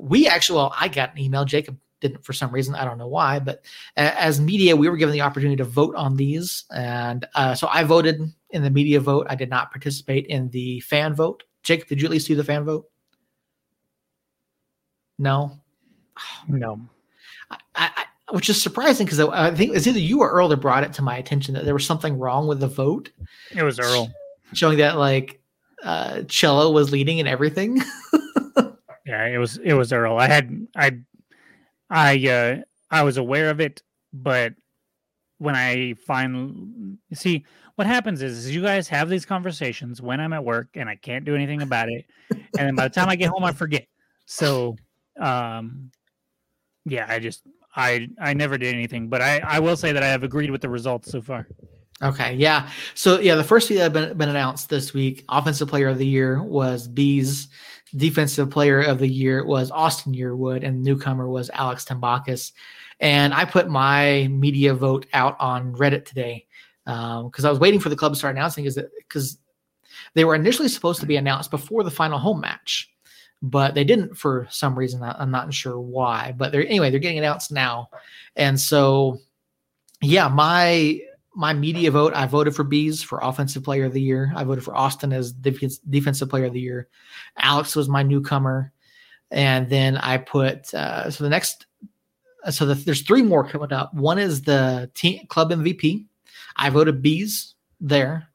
[0.00, 1.44] We actually, well, I got an email.
[1.44, 2.74] Jacob didn't for some reason.
[2.74, 3.64] I don't know why, but
[3.96, 7.84] as media, we were given the opportunity to vote on these, and uh, so I
[7.84, 9.26] voted in the media vote.
[9.28, 11.42] I did not participate in the fan vote.
[11.62, 12.88] Jake, did you at least see the fan vote?
[15.18, 15.58] No,
[16.48, 16.80] no.
[17.50, 20.84] I, I, which is surprising because I think it's either you or Earl that brought
[20.84, 23.10] it to my attention that there was something wrong with the vote.
[23.54, 24.12] It was Earl
[24.52, 25.40] showing that like
[25.82, 27.82] uh Cello was leading and everything.
[29.06, 30.18] yeah, it was it was Earl.
[30.18, 30.98] I had I
[31.90, 32.56] I uh,
[32.90, 34.54] I was aware of it, but
[35.38, 37.44] when I find see
[37.74, 40.96] what happens is, is you guys have these conversations when I'm at work and I
[40.96, 43.86] can't do anything about it, and then by the time I get home I forget.
[44.24, 44.76] So,
[45.20, 45.90] um,
[46.84, 47.42] yeah, I just
[47.74, 50.62] I I never did anything, but I I will say that I have agreed with
[50.62, 51.46] the results so far.
[52.02, 52.68] Okay, yeah.
[52.94, 55.96] So yeah, the first few that have been, been announced this week, offensive player of
[55.96, 57.48] the year was Bees
[57.96, 62.52] defensive player of the year was Austin Yearwood, and newcomer was Alex Tambakis.
[63.00, 66.46] And I put my media vote out on Reddit today
[66.84, 68.64] because um, I was waiting for the club to start announcing.
[68.64, 69.38] Because
[70.14, 72.90] they were initially supposed to be announced before the final home match,
[73.42, 75.02] but they didn't for some reason.
[75.02, 76.34] I'm not sure why.
[76.36, 77.90] But they're anyway, they're getting announced now,
[78.34, 79.20] and so
[80.00, 81.00] yeah, my
[81.36, 84.32] my media vote, I voted for Bees for offensive player of the year.
[84.34, 86.88] I voted for Austin as defensive player of the year.
[87.36, 88.72] Alex was my newcomer.
[89.30, 91.66] And then I put, uh, so the next,
[92.42, 93.92] uh, so the, there's three more coming up.
[93.92, 96.06] One is the team club MVP.
[96.56, 98.28] I voted Bees there.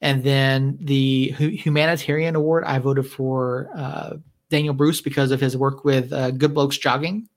[0.00, 4.16] And then the humanitarian award, I voted for uh,
[4.50, 7.28] Daniel Bruce because of his work with uh, Good Blokes Jogging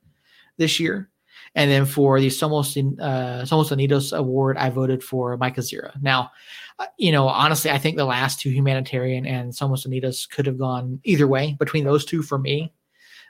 [0.58, 1.09] this year.
[1.56, 6.00] And then for the Somos uh, Somos Unidos award, I voted for Michael Azira.
[6.02, 6.32] Now,
[6.78, 10.58] uh, you know, honestly, I think the last two humanitarian and Somos Unidos could have
[10.58, 12.74] gone either way between those two for me.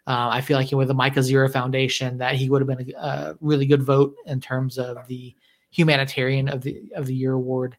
[0.08, 3.00] Uh, I feel like with the Michael Azira Foundation, that he would have been a,
[3.00, 5.36] a, really good vote in terms of the
[5.72, 7.78] humanitarian of the of the year award.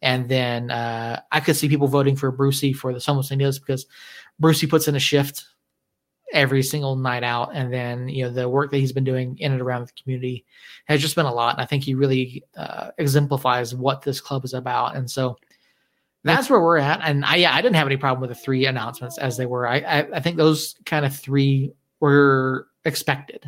[0.00, 3.86] And then uh, I could see people voting for Brucey for the Somos Unidos because
[4.38, 5.46] Brucey puts in a shift
[6.34, 7.50] every single night out.
[7.54, 10.44] And then, you know, the work that he's been doing in and around the community
[10.86, 11.54] has just been a lot.
[11.54, 14.96] And I think he really uh, exemplifies what this club is about.
[14.96, 15.38] And so
[16.24, 17.00] that's where we're at.
[17.02, 19.68] And I, yeah, I didn't have any problem with the three announcements as they were.
[19.68, 23.44] I, I, I think those kind of three were expected.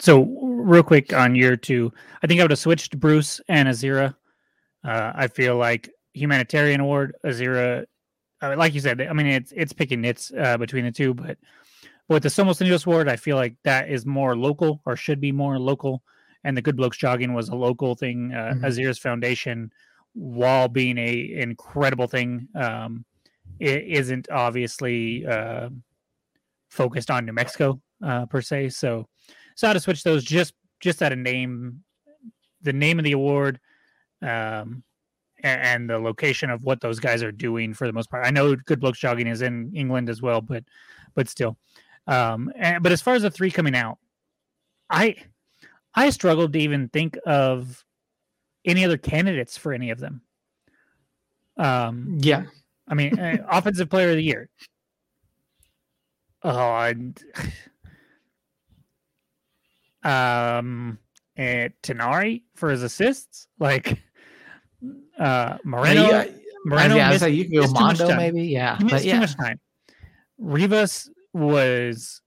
[0.00, 4.14] So real quick on year two, I think I would have switched Bruce and Azira.
[4.84, 7.84] Uh, I feel like humanitarian award, Azira,
[8.40, 11.36] uh, like you said, I mean, it's, it's picking nits uh, between the two, but
[12.08, 15.32] with the Somos Unidos Award, I feel like that is more local or should be
[15.32, 16.02] more local.
[16.44, 18.32] And the Good Blokes Jogging was a local thing.
[18.32, 18.64] Uh, mm-hmm.
[18.64, 19.70] Azira's Foundation,
[20.14, 23.04] while being a incredible thing, um,
[23.60, 25.68] it isn't obviously uh,
[26.70, 28.70] focused on New Mexico uh, per se.
[28.70, 29.06] So,
[29.56, 31.82] so how to switch those just just at a name,
[32.62, 33.58] the name of the award,
[34.22, 34.84] um,
[35.42, 38.24] and, and the location of what those guys are doing for the most part.
[38.24, 40.64] I know Good Blokes Jogging is in England as well, but
[41.14, 41.58] but still.
[42.08, 43.98] Um, and, but as far as the three coming out,
[44.90, 45.16] I
[45.94, 47.84] I struggled to even think of
[48.64, 50.22] any other candidates for any of them.
[51.58, 52.44] Um, yeah,
[52.88, 54.48] I mean, uh, offensive player of the year.
[56.42, 57.20] Oh, and,
[60.04, 60.98] um,
[61.36, 64.00] and Tinari for his assists, like
[65.18, 66.08] uh Moreno.
[66.08, 66.26] Yeah,
[66.64, 69.14] Moreno, yeah, missed, you can go Mondo maybe, yeah, he missed but, yeah.
[69.14, 69.60] too much time.
[70.38, 72.20] Rivas was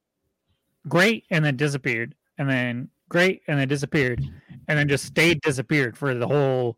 [0.88, 4.24] great and then disappeared, and then great and then disappeared,
[4.68, 6.78] and then just stayed disappeared for the whole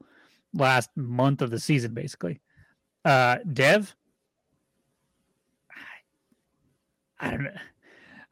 [0.54, 2.42] last month of the season, basically.
[3.06, 3.96] Uh, Dev,
[7.20, 7.52] I don't know.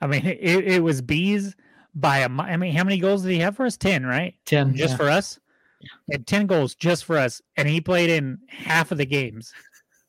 [0.01, 1.55] I mean, it, it was bees
[1.95, 2.29] by a.
[2.29, 3.77] I mean, how many goals did he have for us?
[3.77, 4.35] Ten, right?
[4.45, 4.97] Ten, just yeah.
[4.97, 5.39] for us.
[5.79, 5.87] Yeah.
[6.07, 9.53] He had ten goals just for us, and he played in half of the games,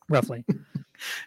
[0.08, 0.44] roughly.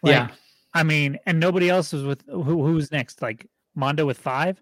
[0.04, 0.28] like, yeah,
[0.75, 2.65] I mean, and nobody else was with who?
[2.65, 3.21] Who's next?
[3.21, 4.61] Like Mondo with five.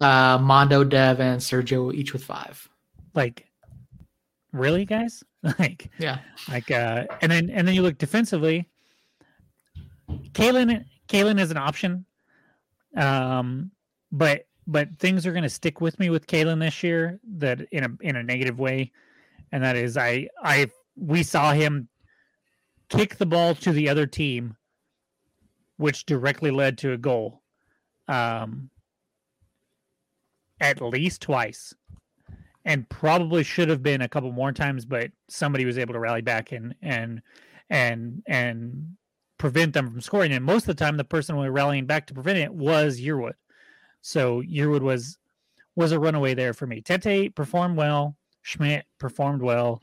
[0.00, 2.68] Uh, Mondo, Dev, and Sergio each with five.
[3.14, 3.46] Like,
[4.52, 5.22] really, guys?
[5.60, 6.18] like, yeah.
[6.48, 8.68] Like, uh, and then and then you look defensively.
[10.32, 12.06] Kalen, Kalen is an option.
[12.96, 13.70] Um,
[14.10, 17.84] but but things are going to stick with me with Kalen this year that in
[17.84, 18.90] a in a negative way,
[19.52, 21.88] and that is I I we saw him
[22.88, 24.56] kick the ball to the other team
[25.76, 27.42] which directly led to a goal
[28.08, 28.70] um,
[30.60, 31.74] at least twice.
[32.64, 36.22] And probably should have been a couple more times but somebody was able to rally
[36.22, 37.20] back and and
[37.70, 38.96] and and
[39.38, 40.32] prevent them from scoring.
[40.32, 43.00] And most of the time the person who was rallying back to prevent it was
[43.00, 43.34] Yearwood.
[44.00, 45.18] So Yearwood was
[45.74, 46.80] was a runaway there for me.
[46.80, 48.16] Tete performed well.
[48.42, 49.80] Schmidt performed well.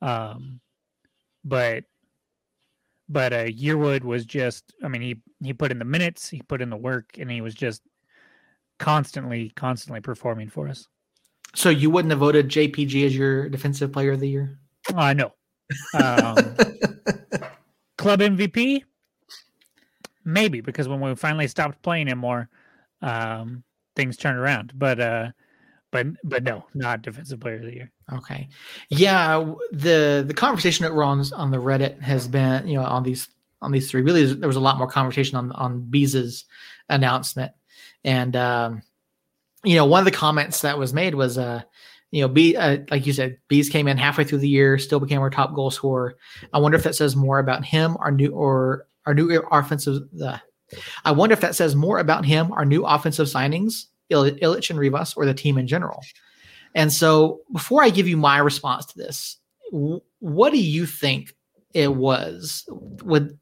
[0.00, 0.60] Um,
[1.44, 1.84] but
[3.12, 6.62] but uh, Yearwood was just, I mean, he he put in the minutes, he put
[6.62, 7.82] in the work, and he was just
[8.78, 10.88] constantly, constantly performing for us.
[11.54, 14.58] So you wouldn't have voted JPG as your defensive player of the year?
[14.94, 15.32] I uh, know.
[15.94, 16.36] Um,
[17.98, 18.82] club MVP,
[20.24, 22.48] maybe because when we finally stopped playing him more,
[23.02, 23.62] um,
[23.94, 24.72] things turned around.
[24.74, 25.28] But uh,
[25.90, 27.91] but but no, not defensive player of the year.
[28.12, 28.48] Okay,
[28.88, 29.52] yeah.
[29.70, 33.28] The the conversation that runs on the Reddit has been you know on these
[33.60, 34.02] on these three.
[34.02, 36.44] Really, there was a lot more conversation on on Bees's
[36.88, 37.52] announcement,
[38.04, 38.82] and um,
[39.64, 41.62] you know one of the comments that was made was uh
[42.10, 45.00] you know B uh, like you said Bees came in halfway through the year, still
[45.00, 46.16] became our top goal scorer.
[46.52, 50.02] I wonder if that says more about him, our new or our new offensive.
[50.20, 50.38] Uh,
[51.04, 54.78] I wonder if that says more about him, our new offensive signings Il- Illich and
[54.78, 56.02] Rivas or the team in general.
[56.74, 59.38] And so, before I give you my response to this,
[59.70, 61.34] what do you think
[61.74, 62.64] it was?
[63.04, 63.38] Would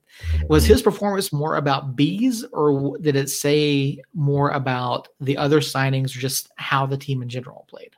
[0.49, 6.17] was his performance more about bees, or did it say more about the other signings,
[6.17, 7.95] or just how the team in general played?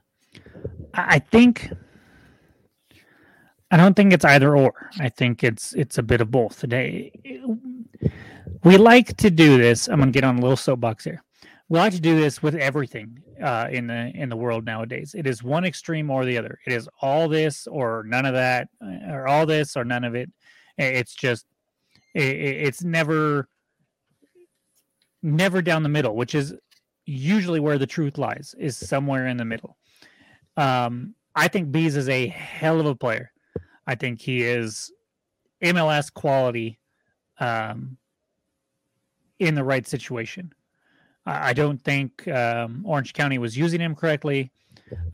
[0.95, 1.71] I think
[3.71, 4.91] I don't think it's either or.
[5.01, 6.61] I think it's it's a bit of both.
[6.61, 7.11] Today,
[8.65, 9.89] we like to do this.
[9.89, 11.23] I'm going to get on a little soapbox here.
[11.73, 15.15] We like to do this with everything uh, in the in the world nowadays.
[15.17, 16.59] It is one extreme or the other.
[16.67, 20.15] It is all this or none of that, uh, or all this or none of
[20.15, 20.31] it.
[20.77, 21.47] It's just
[22.15, 23.49] it, it's never
[25.23, 26.55] never down the middle, which is
[27.07, 28.55] usually where the truth lies.
[28.59, 29.79] Is somewhere in the middle.
[30.59, 33.33] Um, I think Bees is a hell of a player.
[33.87, 34.93] I think he is
[35.65, 36.79] MLS quality
[37.41, 37.97] um,
[39.39, 40.53] in the right situation.
[41.25, 44.51] I don't think um, Orange County was using him correctly,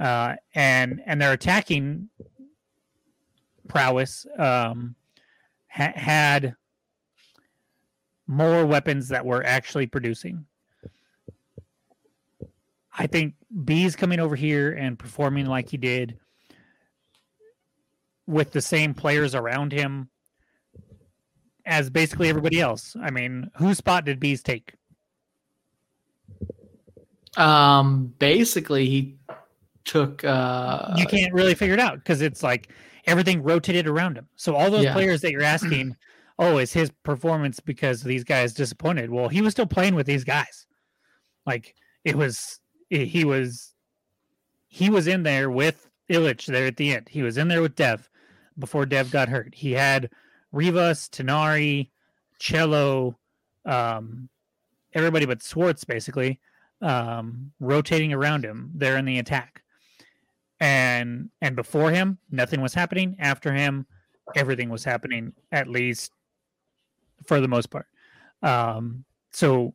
[0.00, 2.08] uh, and and their attacking
[3.68, 4.94] prowess um,
[5.68, 6.56] ha- had
[8.26, 10.46] more weapons that were actually producing.
[12.96, 13.34] I think
[13.64, 16.18] Bees coming over here and performing like he did
[18.26, 20.10] with the same players around him
[21.64, 22.96] as basically everybody else.
[23.00, 24.74] I mean, whose spot did Bees take?
[27.36, 29.16] Um, basically, he
[29.84, 30.24] took.
[30.24, 32.68] uh You can't really figure it out because it's like
[33.06, 34.28] everything rotated around him.
[34.36, 34.92] So all those yeah.
[34.92, 35.96] players that you're asking,
[36.38, 39.10] oh, is his performance because these guys disappointed?
[39.10, 40.66] Well, he was still playing with these guys.
[41.46, 41.74] Like
[42.04, 42.60] it was,
[42.90, 43.74] it, he was,
[44.68, 47.08] he was in there with Illich there at the end.
[47.08, 48.08] He was in there with Dev
[48.58, 49.54] before Dev got hurt.
[49.54, 50.10] He had
[50.52, 51.90] Rivas, Tinari,
[52.38, 53.18] Cello,
[53.64, 54.28] um,
[54.94, 56.40] everybody but Swartz basically
[56.80, 59.62] um, rotating around him there in the attack.
[60.60, 63.16] And and before him, nothing was happening.
[63.20, 63.86] After him,
[64.34, 66.12] everything was happening, at least
[67.26, 67.86] for the most part.
[68.42, 69.74] Um, so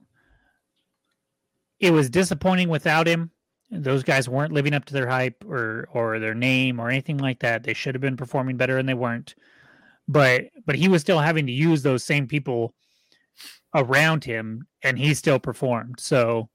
[1.80, 3.32] it was disappointing without him
[3.82, 7.40] those guys weren't living up to their hype or or their name or anything like
[7.40, 7.64] that.
[7.64, 9.36] They should have been performing better and they weren't.
[10.08, 12.74] But but he was still having to use those same people
[13.76, 16.00] around him and he still performed.
[16.00, 16.50] So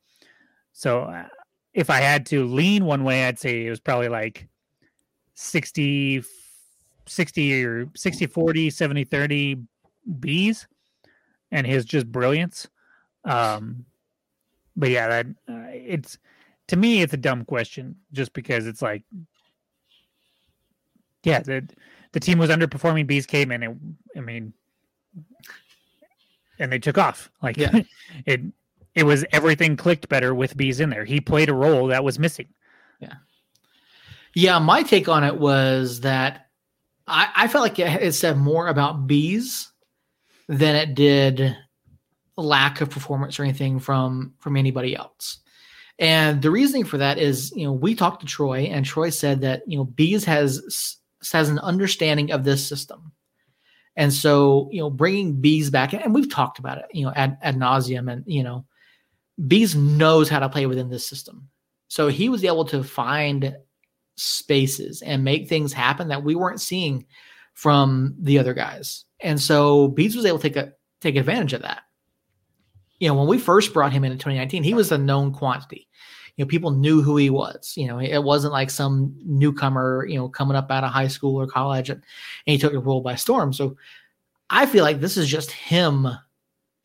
[0.72, 1.26] so uh,
[1.74, 4.49] if I had to lean one way, I'd say it was probably like
[5.35, 6.22] 60
[7.07, 9.57] 60 or 60 40 70 30
[10.20, 10.66] bees
[11.51, 12.68] and his just brilliance.
[13.24, 13.85] Um
[14.76, 16.18] but yeah, that uh, it's
[16.68, 19.03] to me it's a dumb question just because it's like
[21.24, 21.68] yeah the
[22.12, 24.53] the team was underperforming bees came in and i mean
[26.59, 27.31] and they took off.
[27.43, 27.83] Like yeah.
[28.27, 28.41] it
[28.95, 31.05] it was everything clicked better with bees in there.
[31.05, 32.49] He played a role that was missing.
[33.01, 33.15] Yeah.
[34.35, 36.47] Yeah my take on it was that
[37.07, 39.73] i i felt like it, it said more about bees
[40.49, 41.57] than it did
[42.39, 45.39] lack of performance or anything from from anybody else.
[45.99, 49.41] And the reasoning for that is, you know, we talked to Troy, and Troy said
[49.41, 50.97] that you know Bees has
[51.33, 53.13] has an understanding of this system,
[53.99, 57.36] and so you know, bringing Bees back, and we've talked about it, you know, ad,
[57.42, 58.64] ad nauseum, and you know,
[59.49, 61.49] Bees knows how to play within this system,
[61.88, 63.57] so he was able to find
[64.14, 67.07] spaces and make things happen that we weren't seeing
[67.55, 71.62] from the other guys, and so Bees was able to take a take advantage of
[71.62, 71.82] that.
[73.01, 75.88] You know, when we first brought him in in 2019, he was a known quantity.
[76.39, 77.74] You know, people knew who he was.
[77.76, 81.36] You know, it wasn't like some newcomer, you know, coming up out of high school
[81.36, 82.01] or college and,
[82.47, 83.53] and he took the role by storm.
[83.53, 83.76] So
[84.49, 86.09] I feel like this is just him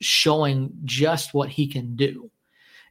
[0.02, 2.30] showing just what he can do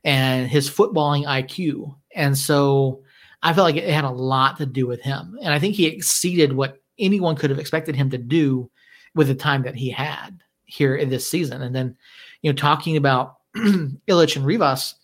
[0.04, 1.94] and his footballing IQ.
[2.14, 3.02] And so
[3.42, 5.36] I feel like it had a lot to do with him.
[5.42, 8.70] And I think he exceeded what anyone could have expected him to do
[9.14, 11.60] with the time that he had here in this season.
[11.60, 11.96] And then
[12.42, 14.94] you know, talking about Illich and Rivas,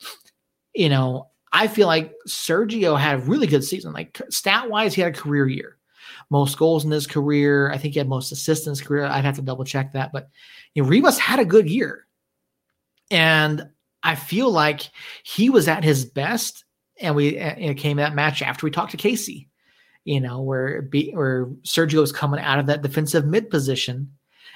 [0.74, 3.92] you know, I feel like Sergio had a really good season.
[3.92, 5.76] Like stat wise, he had a career year.
[6.30, 7.70] Most goals in his career.
[7.70, 9.05] I think he had most assists in his career.
[9.05, 10.12] I'd have to double check that.
[10.12, 10.28] But
[10.74, 12.07] you know, Rivas had a good year.
[13.11, 13.68] And
[14.03, 14.82] I feel like
[15.22, 16.64] he was at his best.
[17.01, 19.49] And we it came that match after we talked to Casey,
[20.05, 24.12] you know, where where Sergio was coming out of that defensive mid position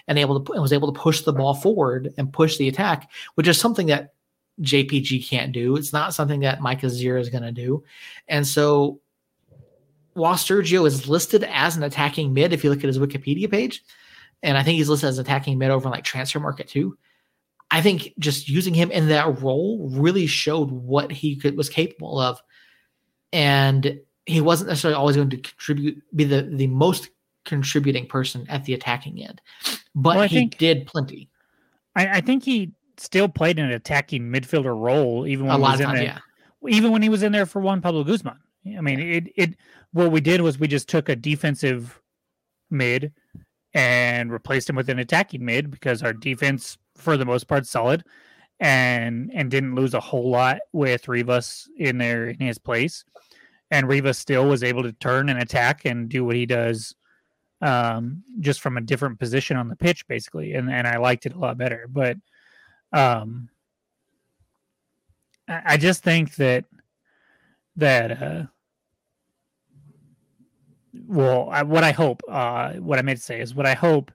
[0.09, 3.11] and able to and was able to push the ball forward and push the attack,
[3.37, 4.15] which is something that
[4.63, 5.77] JPG can't do.
[5.77, 7.85] It's not something that Michael Azira is going to do.
[8.29, 9.01] And so
[10.15, 13.83] while Sergio is listed as an attacking mid, if you look at his Wikipedia page,
[14.43, 16.97] and I think he's listed as attacking mid over in like Transfermarkt too,
[17.71, 22.19] I think just using him in that role really showed what he could was capable
[22.19, 22.41] of,
[23.33, 27.09] and he wasn't necessarily always going to contribute, be the the most
[27.45, 29.41] contributing person at the attacking end,
[29.95, 31.31] but well, he think, did plenty.
[31.97, 35.87] I, I, think he still played an attacking midfielder role, even when a lot of
[35.87, 36.19] times, yeah.
[36.69, 38.39] Even when he was in there for Juan Pablo Guzman.
[38.77, 39.57] I mean, it it
[39.93, 42.01] what we did was we just took a defensive
[42.71, 43.13] mid
[43.75, 48.05] and replaced him with an attacking mid because our defense, for the most part, solid,
[48.61, 53.05] and and didn't lose a whole lot with Rivas in there in his place,
[53.71, 56.95] and Rivas still was able to turn and attack and do what he does,
[57.61, 61.35] um, just from a different position on the pitch, basically, and and I liked it
[61.35, 62.17] a lot better, but,
[62.93, 63.49] um,
[65.49, 66.65] I, just think that
[67.77, 68.47] that uh
[71.07, 74.13] well, I, what I hope, uh, what I meant to say is what I hope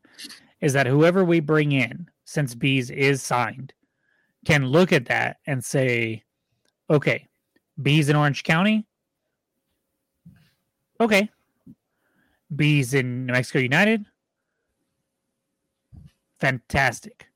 [0.62, 3.74] is that whoever we bring in, since Bees is signed,
[4.46, 6.24] can look at that and say,
[6.90, 7.28] okay,
[7.82, 8.86] Bees in Orange County.
[11.00, 11.30] Okay.
[12.56, 14.06] Bees in New Mexico United.
[16.40, 17.27] Fantastic.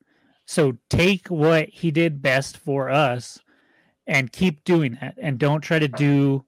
[0.52, 3.39] So take what he did best for us
[4.06, 6.43] and keep doing that and don't try to do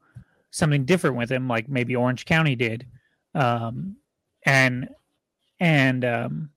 [0.52, 2.86] something different with him, like maybe Orange County did,
[3.34, 3.96] um,
[4.46, 4.90] and
[5.62, 6.50] and um,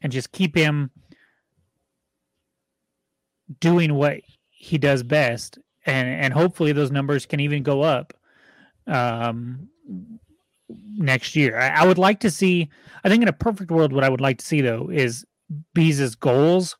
[0.00, 0.90] and just keep him
[3.60, 8.14] doing what he does best, and and hopefully those numbers can even go up
[8.86, 9.68] um,
[10.96, 11.58] next year.
[11.58, 12.70] I, I would like to see.
[13.04, 15.26] I think in a perfect world, what I would like to see though is
[15.74, 16.76] Bees' goals,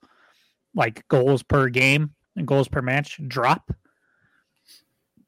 [0.74, 3.72] like goals per game and goals per match, drop.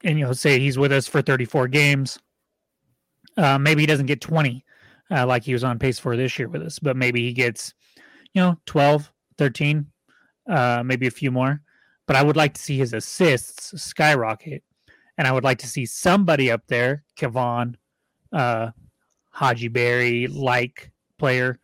[0.02, 2.18] And you know say he's with us for 34 games
[3.36, 4.64] uh, maybe he doesn't get 20
[5.10, 7.74] uh, like he was on pace for this year with us but maybe he gets
[8.34, 9.86] you know 12 13
[10.48, 11.60] uh, maybe a few more.
[12.06, 14.64] But i would like to see his assists skyrocket
[15.16, 17.76] and i would like to see somebody up there Kevaughn,
[18.32, 18.70] uh,
[19.30, 21.59] Hadji Barry like player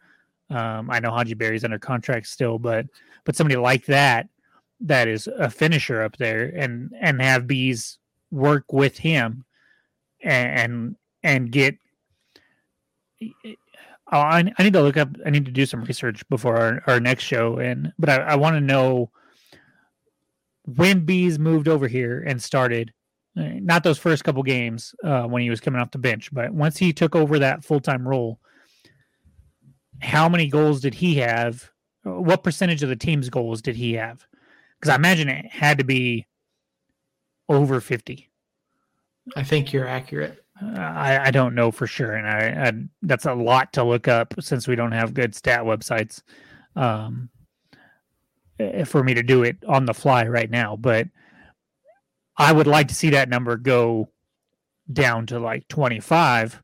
[0.51, 2.87] um, i know Hadji Barry's under contract still but
[3.25, 4.29] but somebody like that
[4.81, 7.99] that is a finisher up there and and have bees
[8.31, 9.45] work with him
[10.23, 11.77] and and get
[13.23, 13.39] oh,
[14.13, 17.01] I, I need to look up i need to do some research before our, our
[17.01, 19.11] next show and but i, I want to know
[20.65, 22.93] when bees moved over here and started
[23.39, 26.51] eh, not those first couple games uh, when he was coming off the bench but
[26.53, 28.39] once he took over that full-time role
[30.01, 31.71] how many goals did he have
[32.03, 34.27] what percentage of the team's goals did he have
[34.79, 36.27] because i imagine it had to be
[37.49, 38.29] over 50.
[39.35, 40.43] I think you're accurate.
[40.63, 42.73] Uh, I, I don't know for sure, and I, I,
[43.03, 46.23] that's a lot to look up since we don't have good stat websites
[46.77, 47.29] um,
[48.59, 50.77] eh, for me to do it on the fly right now.
[50.77, 51.09] But
[52.39, 54.09] I would like to see that number go
[54.91, 56.63] down to like 25,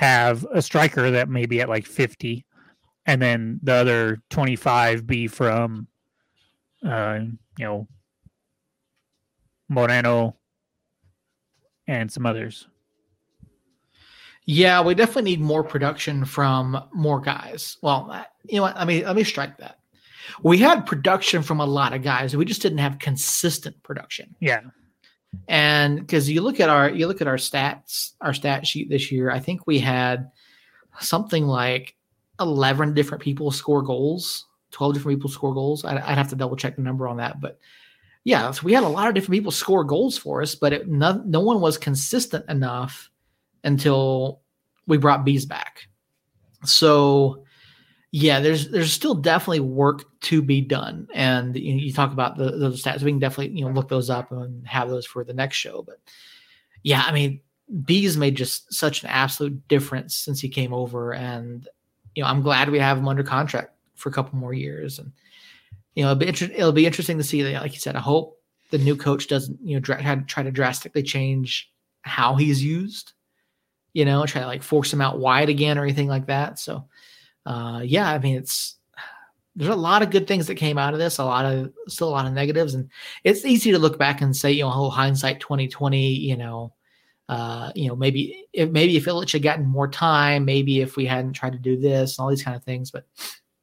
[0.00, 2.46] have a striker that may be at like 50,
[3.04, 5.88] and then the other 25 be from,
[6.82, 7.18] uh,
[7.58, 7.86] you know,
[9.68, 10.36] Moreno,
[11.86, 12.66] and some others.
[14.46, 17.76] Yeah, we definitely need more production from more guys.
[17.82, 18.78] Well, you know what?
[18.78, 19.80] I mean, let me strike that.
[20.42, 22.34] We had production from a lot of guys.
[22.34, 24.34] We just didn't have consistent production.
[24.40, 24.62] Yeah.
[25.48, 29.12] And because you look at our you look at our stats, our stat sheet this
[29.12, 30.30] year, I think we had
[31.00, 31.94] something like
[32.40, 35.84] eleven different people score goals, twelve different people score goals.
[35.84, 37.58] I'd, I'd have to double check the number on that, but
[38.24, 40.88] yeah, so we had a lot of different people score goals for us, but it,
[40.88, 43.10] no, no one was consistent enough
[43.64, 44.42] until
[44.86, 45.88] we brought bees back.
[46.64, 47.44] So,
[48.12, 52.50] yeah, there's there's still definitely work to be done, and you, you talk about the
[52.50, 53.02] those stats.
[53.02, 55.82] We can definitely you know look those up and have those for the next show.
[55.86, 56.00] But
[56.82, 57.40] yeah, I mean,
[57.84, 61.68] bees made just such an absolute difference since he came over, and
[62.14, 65.12] you know I'm glad we have him under contract for a couple more years, and
[65.94, 68.00] you know, it'll be, inter- it'll be interesting to see that, like you said, I
[68.00, 68.38] hope
[68.70, 71.70] the new coach doesn't, you know, try to drastically change
[72.02, 73.12] how he's used,
[73.92, 76.58] you know, try to like force him out wide again or anything like that.
[76.58, 76.86] So,
[77.46, 78.76] uh, yeah, I mean, it's,
[79.56, 82.08] there's a lot of good things that came out of this, a lot of, still
[82.08, 82.74] a lot of negatives.
[82.74, 82.88] And
[83.24, 86.72] it's easy to look back and say, you know, whole hindsight 2020, you know,
[87.30, 91.06] uh, you know, maybe if maybe if Illich had gotten more time, maybe if we
[91.06, 92.90] hadn't tried to do this and all these kind of things.
[92.90, 93.06] But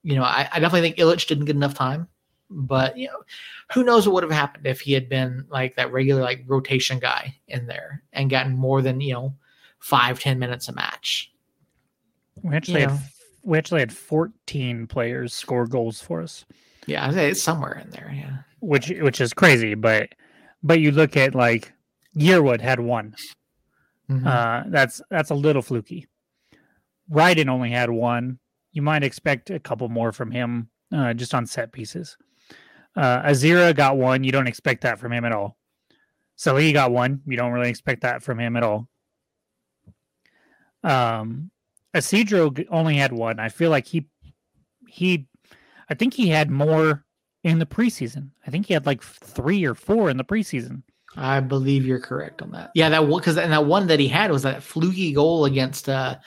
[0.04, 2.08] you know, I, I definitely think Illich didn't get enough time.
[2.50, 3.24] But you know,
[3.74, 6.98] who knows what would have happened if he had been like that regular like rotation
[6.98, 9.36] guy in there and gotten more than you know
[9.80, 11.34] five ten minutes a match.
[12.42, 13.00] We actually you had,
[13.48, 16.46] we actually had 14 players score goals for us.
[16.86, 18.12] Yeah, it's somewhere in there.
[18.14, 20.10] Yeah, which which is crazy, but
[20.64, 21.74] but you look at like
[22.16, 23.16] Yearwood had one.
[24.10, 24.28] Mm-hmm.
[24.28, 26.08] Uh, that's that's a little fluky.
[27.10, 28.40] Ryden only had one.
[28.74, 32.18] You might expect a couple more from him, uh, just on set pieces.
[32.96, 34.24] Uh, Azira got one.
[34.24, 35.58] You don't expect that from him at all.
[36.36, 37.22] So he got one.
[37.26, 38.90] You don't really expect that from him at all.
[40.84, 41.50] Um,
[41.94, 43.40] Isidro only had one.
[43.40, 44.08] I feel like he
[44.88, 45.28] he,
[45.90, 47.04] I think he had more
[47.44, 48.30] in the preseason.
[48.46, 50.84] I think he had like three or four in the preseason.
[51.16, 52.72] I believe you're correct on that.
[52.76, 55.90] Yeah, that one because and that one that he had was that fluky goal against
[55.90, 56.18] uh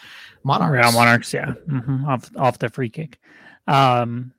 [0.43, 0.87] Monarchs.
[0.87, 1.35] Yeah, Monarchs.
[1.35, 2.07] Yeah, mm-hmm.
[2.07, 3.19] off off the free kick.
[3.67, 4.33] Um,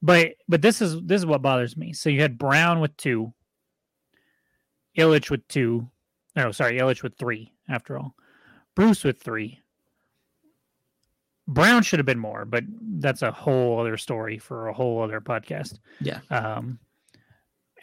[0.00, 1.92] but but this is this is what bothers me.
[1.92, 3.34] So you had Brown with two,
[4.96, 5.88] Illich with two.
[6.34, 7.52] No, sorry, Illich with three.
[7.68, 8.14] After all,
[8.74, 9.60] Bruce with three.
[11.48, 12.64] Brown should have been more, but
[12.98, 15.78] that's a whole other story for a whole other podcast.
[16.00, 16.20] Yeah.
[16.30, 16.78] Um,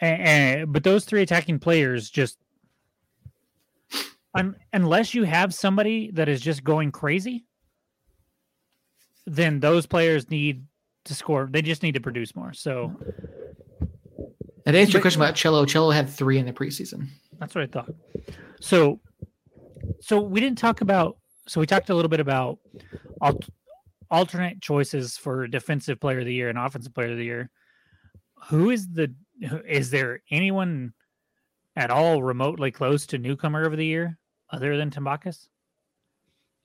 [0.00, 2.38] and, and but those three attacking players just
[4.34, 7.44] un, unless you have somebody that is just going crazy,
[9.26, 10.64] then those players need
[11.04, 11.48] to score.
[11.50, 12.52] They just need to produce more.
[12.52, 12.94] So,
[14.66, 17.06] and to answer your question about Cello, Cello had three in the preseason.
[17.38, 17.94] That's what I thought.
[18.60, 19.00] So,
[20.00, 21.16] so we didn't talk about.
[21.46, 22.58] So we talked a little bit about
[24.10, 27.50] alternate choices for defensive player of the year and offensive player of the year.
[28.48, 29.14] Who is the?
[29.66, 30.92] Is there anyone
[31.76, 34.18] at all remotely close to newcomer of the year?
[34.54, 35.48] other than Tambakis?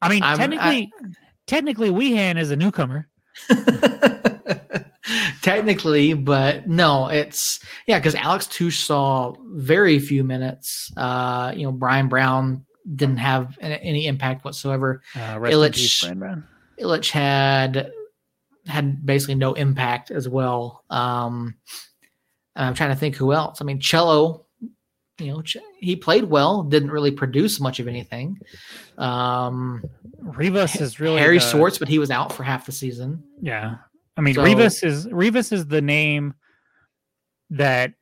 [0.02, 1.08] I mean, I'm, technically, I,
[1.48, 3.10] technically, Wehan is a newcomer.
[5.42, 10.90] technically, but no, it's yeah, because Alex Touche saw very few minutes.
[10.96, 12.66] Uh, you know, Brian Brown
[12.96, 15.02] didn't have any impact whatsoever.
[15.16, 16.04] Uh, Illich, peace,
[16.80, 17.92] Illich had
[18.68, 20.84] had basically no impact as well.
[20.90, 21.56] Um,
[22.56, 23.62] I'm trying to think who else.
[23.62, 24.46] I mean, Cello
[25.20, 25.44] you know,
[25.80, 28.40] he played well, didn't really produce much of anything.
[28.98, 29.84] Um,
[30.20, 33.24] Rivas is really Harry the, Swartz, but he was out for half the season.
[33.42, 33.76] Yeah,
[34.18, 36.36] I mean, so, Rivas is Rivas is the name
[37.52, 37.94] that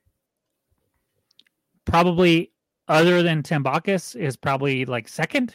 [1.86, 2.52] probably
[2.88, 5.54] other than Tambakis is probably like 2nd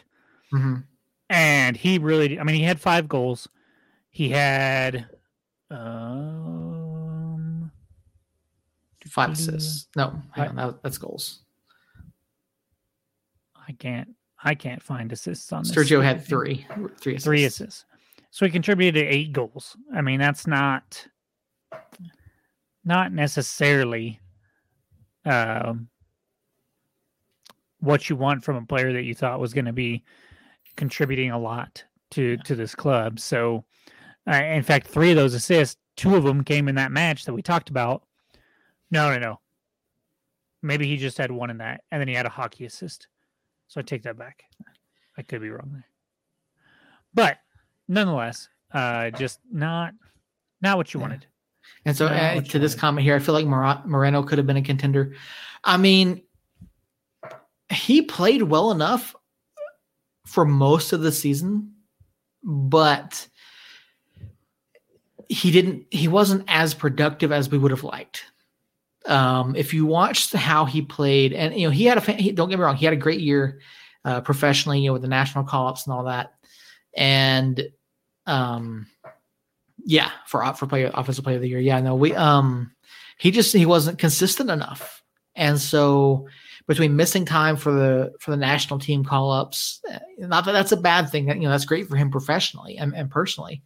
[0.52, 0.76] mm-hmm.
[1.30, 3.48] and he really, I mean, he had five goals.
[4.10, 5.06] He had
[5.70, 7.70] um
[9.08, 9.88] five assists.
[9.96, 11.40] No, hang on, that's goals.
[13.68, 14.08] I can't
[14.44, 15.72] I can't find assists on this.
[15.72, 16.66] Sergio had three,
[17.00, 17.24] three assists.
[17.24, 17.84] Three assists.
[18.30, 19.76] So he contributed eight goals.
[19.94, 21.06] I mean, that's not
[22.84, 24.20] not necessarily
[25.24, 25.88] um,
[27.82, 30.04] what you want from a player that you thought was going to be
[30.76, 33.18] contributing a lot to to this club.
[33.18, 33.64] So,
[34.26, 37.34] uh, in fact, three of those assists, two of them came in that match that
[37.34, 38.04] we talked about.
[38.90, 39.40] No, no, no.
[40.62, 43.08] Maybe he just had one in that, and then he had a hockey assist.
[43.66, 44.44] So I take that back.
[45.18, 45.86] I could be wrong there.
[47.14, 47.38] But
[47.88, 49.92] nonetheless, uh, just not
[50.60, 51.04] not what you yeah.
[51.04, 51.26] wanted.
[51.84, 54.62] And so uh, to this comment here, I feel like Moreno could have been a
[54.62, 55.14] contender.
[55.64, 56.22] I mean,
[57.72, 59.14] he played well enough
[60.26, 61.72] for most of the season,
[62.42, 63.28] but
[65.28, 68.24] he didn't he wasn't as productive as we would have liked.
[69.06, 72.48] Um, if you watched how he played, and you know he had a he, don't
[72.48, 73.60] get me wrong, he had a great year
[74.04, 76.34] uh, professionally, you know, with the national call ups and all that,
[76.94, 77.68] and
[78.26, 78.86] um,
[79.84, 82.72] yeah, for for player offensive player of the year, yeah, no, we um,
[83.18, 85.02] he just he wasn't consistent enough,
[85.34, 86.28] and so
[86.66, 90.72] between missing time for the for the national team call ups, eh, not that that's
[90.72, 93.62] a bad thing, you know that's great for him professionally and, and personally,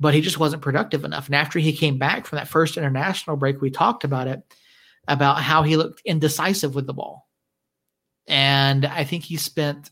[0.00, 1.26] but he just wasn't productive enough.
[1.26, 4.42] And after he came back from that first international break, we talked about it
[5.08, 7.28] about how he looked indecisive with the ball.
[8.28, 9.90] And I think he spent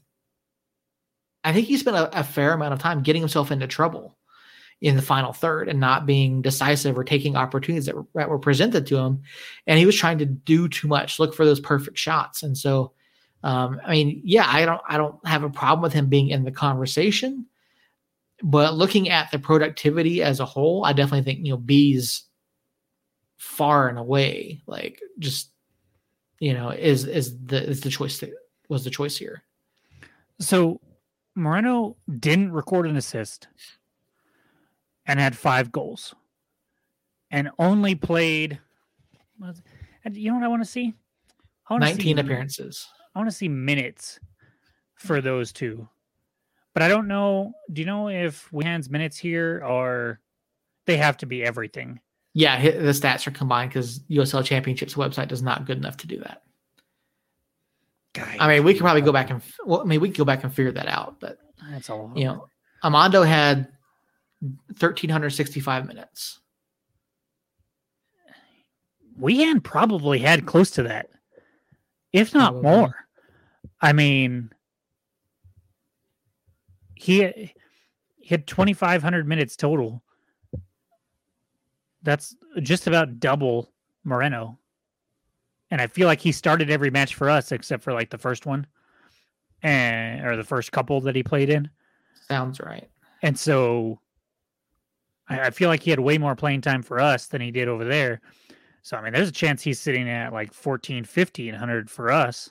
[1.42, 4.18] I think he spent a, a, fair amount of time getting himself into trouble
[4.80, 8.38] in the final third and not being decisive or taking opportunities that were, that were
[8.38, 9.22] presented to him.
[9.66, 12.42] And he was trying to do too much, look for those perfect shots.
[12.42, 12.92] And so,
[13.42, 16.44] um, I mean, yeah, I don't, I don't have a problem with him being in
[16.44, 17.46] the conversation.
[18.42, 22.24] But looking at the productivity as a whole, I definitely think you know B's
[23.36, 25.50] far and away like just
[26.40, 28.30] you know is is the is the choice that
[28.68, 29.42] was the choice here.
[30.40, 30.80] So
[31.34, 33.48] Moreno didn't record an assist
[35.06, 36.14] and had five goals
[37.30, 38.58] and only played
[40.12, 40.94] you know what I want to see?
[41.68, 42.88] I 19 see, appearances.
[43.14, 44.18] I want to see minutes
[44.94, 45.88] for those two.
[46.74, 47.52] But I don't know.
[47.72, 50.20] Do you know if Wehan's minutes here are
[50.86, 52.00] they have to be everything?
[52.32, 56.18] Yeah, the stats are combined because USL Championships website is not good enough to do
[56.18, 56.42] that.
[58.12, 60.24] Guy, I mean, we could probably go back and well, I mean, we could go
[60.24, 61.38] back and figure that out, but
[61.70, 62.16] that's a lot.
[62.16, 62.46] You know,
[62.84, 63.68] Amando had
[64.76, 66.40] thirteen hundred sixty-five minutes.
[69.16, 71.10] We had probably had close to that,
[72.12, 72.70] if not probably.
[72.70, 72.94] more.
[73.82, 74.50] I mean,
[76.94, 77.52] he,
[78.18, 80.02] he had 2,500 minutes total.
[82.02, 83.72] That's just about double
[84.04, 84.58] Moreno.
[85.70, 88.46] And I feel like he started every match for us except for like the first
[88.46, 88.66] one
[89.62, 91.68] and or the first couple that he played in.
[92.26, 92.88] Sounds right.
[93.22, 94.00] And so
[95.30, 97.68] I, I feel like he had way more playing time for us than he did
[97.68, 98.20] over there.
[98.82, 102.50] So I mean there's a chance he's sitting at like 14, 1500 for us.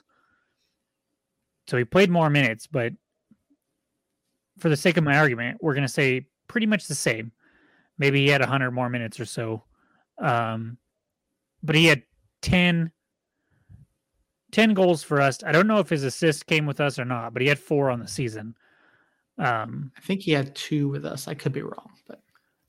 [1.68, 2.92] So he played more minutes, but
[4.58, 7.30] for the sake of my argument, we're going to say pretty much the same.
[7.98, 9.62] Maybe he had 100 more minutes or so.
[10.18, 10.78] Um,
[11.62, 12.02] but he had
[12.42, 12.90] 10,
[14.50, 15.44] 10 goals for us.
[15.44, 17.90] I don't know if his assist came with us or not, but he had four
[17.90, 18.56] on the season.
[19.38, 21.28] Um, I think he had two with us.
[21.28, 22.20] I could be wrong, but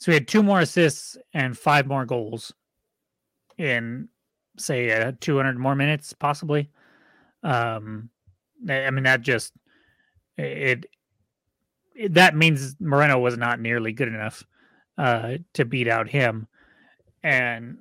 [0.02, 2.52] so he had two more assists and five more goals
[3.60, 4.10] in,
[4.58, 6.72] say, uh, 200 more minutes, possibly.
[7.44, 8.10] Um,
[8.68, 9.54] I mean, that just
[10.38, 10.88] it
[12.10, 14.44] that means Moreno was not nearly good enough
[14.98, 16.48] uh, to beat out him.
[17.22, 17.78] And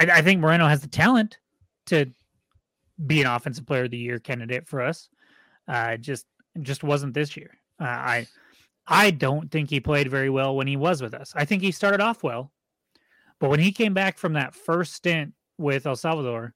[0.00, 1.38] I, I, think Moreno has the talent
[1.86, 2.10] to
[3.06, 5.08] be an offensive player of the year candidate for us.
[5.68, 6.26] Uh, just
[6.62, 7.56] just wasn't this year.
[7.80, 8.26] Uh, I
[8.86, 11.32] I don't think he played very well when he was with us.
[11.34, 12.52] I think he started off well,
[13.40, 16.54] but when he came back from that first stint with El Salvador,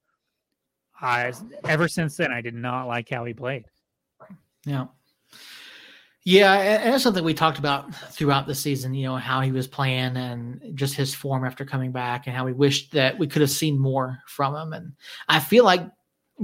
[1.01, 1.33] I
[1.64, 3.64] ever since then I did not like how he played.
[4.64, 4.87] Yeah.
[6.22, 8.93] Yeah, and that's something we talked about throughout the season.
[8.93, 12.45] You know how he was playing and just his form after coming back, and how
[12.45, 14.74] we wished that we could have seen more from him.
[14.74, 14.93] And
[15.28, 15.81] I feel like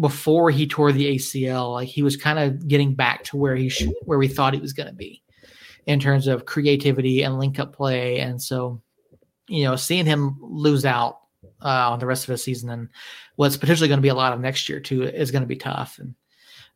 [0.01, 3.69] before he tore the ACL, like he was kind of getting back to where he
[3.69, 5.23] should, where we thought he was going to be,
[5.87, 8.19] in terms of creativity and link up play.
[8.19, 8.83] And so,
[9.49, 11.21] you know, seeing him lose out
[11.63, 12.89] uh, on the rest of the season and
[13.37, 15.57] what's potentially going to be a lot of next year too is going to be
[15.57, 15.99] tough.
[15.99, 16.15] And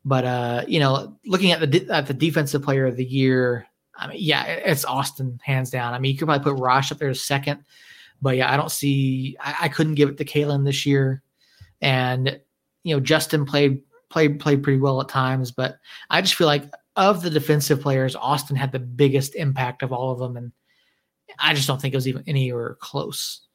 [0.03, 4.07] but uh, you know, looking at the at the defensive player of the year, I
[4.07, 5.93] mean, yeah, it's Austin hands down.
[5.93, 7.63] I mean, you could probably put Rosh up there second,
[8.21, 9.37] but yeah, I don't see.
[9.39, 11.21] I, I couldn't give it to Kalen this year,
[11.81, 12.39] and
[12.83, 15.77] you know, Justin played played played pretty well at times, but
[16.09, 16.63] I just feel like
[16.95, 20.51] of the defensive players, Austin had the biggest impact of all of them, and
[21.39, 23.47] I just don't think it was even anywhere close.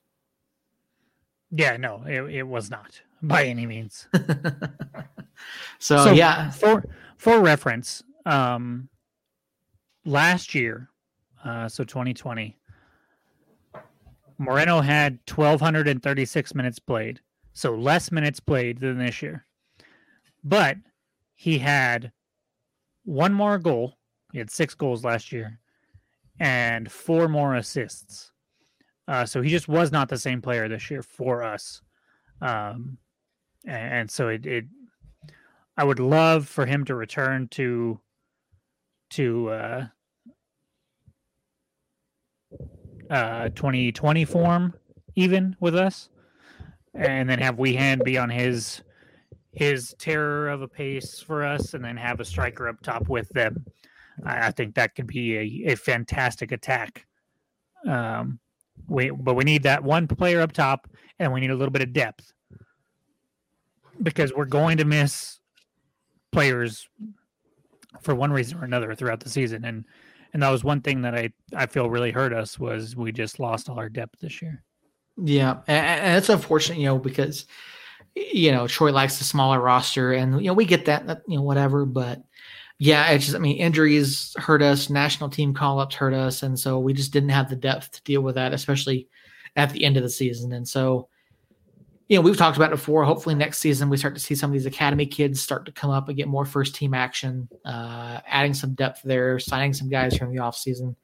[1.50, 4.08] Yeah, no, it, it was not by any means.
[5.78, 6.84] so, so, yeah, for
[7.18, 8.88] for reference, um,
[10.04, 10.88] last year,
[11.44, 12.56] uh, so 2020,
[14.38, 17.20] Moreno had 1,236 minutes played,
[17.52, 19.46] so less minutes played than this year,
[20.42, 20.76] but
[21.34, 22.12] he had
[23.06, 23.96] one more goal.
[24.32, 25.58] He had six goals last year,
[26.38, 28.32] and four more assists.
[29.08, 31.80] Uh, so he just was not the same player this year for us.
[32.42, 32.98] Um,
[33.64, 34.64] and, and so it, it,
[35.76, 38.00] I would love for him to return to,
[39.10, 39.86] to, uh,
[43.08, 44.74] uh, 2020 form
[45.14, 46.08] even with us
[46.94, 48.82] and then have Wehan be on his
[49.56, 53.28] his terror of a pace for us and then have a striker up top with
[53.30, 53.64] them.
[54.24, 57.06] I, I think that could be a, a fantastic attack.
[57.86, 58.38] Um,
[58.86, 60.88] we, but we need that one player up top
[61.18, 62.32] and we need a little bit of depth
[64.02, 65.40] because we're going to miss
[66.32, 66.86] players
[68.02, 69.86] for one reason or another throughout the season and
[70.34, 73.40] and that was one thing that I I feel really hurt us was we just
[73.40, 74.62] lost all our depth this year.
[75.16, 77.46] Yeah, and, and it's unfortunate, you know, because
[78.14, 81.42] you know Troy likes the smaller roster, and you know we get that, you know,
[81.42, 81.84] whatever.
[81.84, 82.22] But
[82.78, 86.58] yeah, it's just I mean injuries hurt us, national team call ups hurt us, and
[86.58, 89.08] so we just didn't have the depth to deal with that, especially
[89.56, 90.52] at the end of the season.
[90.52, 91.08] And so
[92.08, 93.04] you know, we've talked about it before.
[93.04, 95.90] Hopefully, next season we start to see some of these academy kids start to come
[95.90, 100.16] up and get more first team action, uh, adding some depth there, signing some guys
[100.16, 100.94] from the offseason.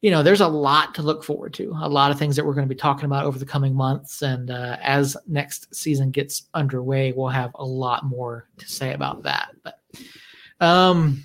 [0.00, 2.54] You know, there's a lot to look forward to, a lot of things that we're
[2.54, 4.22] going to be talking about over the coming months.
[4.22, 9.24] And uh, as next season gets underway, we'll have a lot more to say about
[9.24, 9.48] that.
[9.64, 9.80] But,
[10.60, 11.24] um,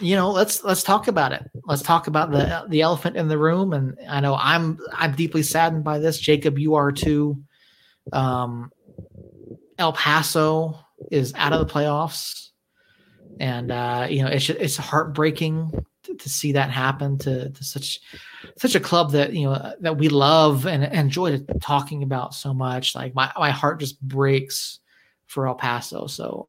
[0.00, 1.48] you know, let's let's talk about it.
[1.64, 3.72] Let's talk about the the elephant in the room.
[3.72, 6.18] And I know I'm I'm deeply saddened by this.
[6.18, 7.40] Jacob, you are too.
[8.12, 8.72] Um,
[9.78, 10.80] El Paso
[11.12, 12.48] is out of the playoffs.
[13.40, 15.72] and uh, you know it's it's heartbreaking
[16.04, 18.00] to, see that happen to, to such
[18.58, 22.52] such a club that you know that we love and, and enjoy talking about so
[22.52, 22.94] much.
[22.94, 24.80] Like my my heart just breaks
[25.26, 26.06] for El Paso.
[26.06, 26.48] So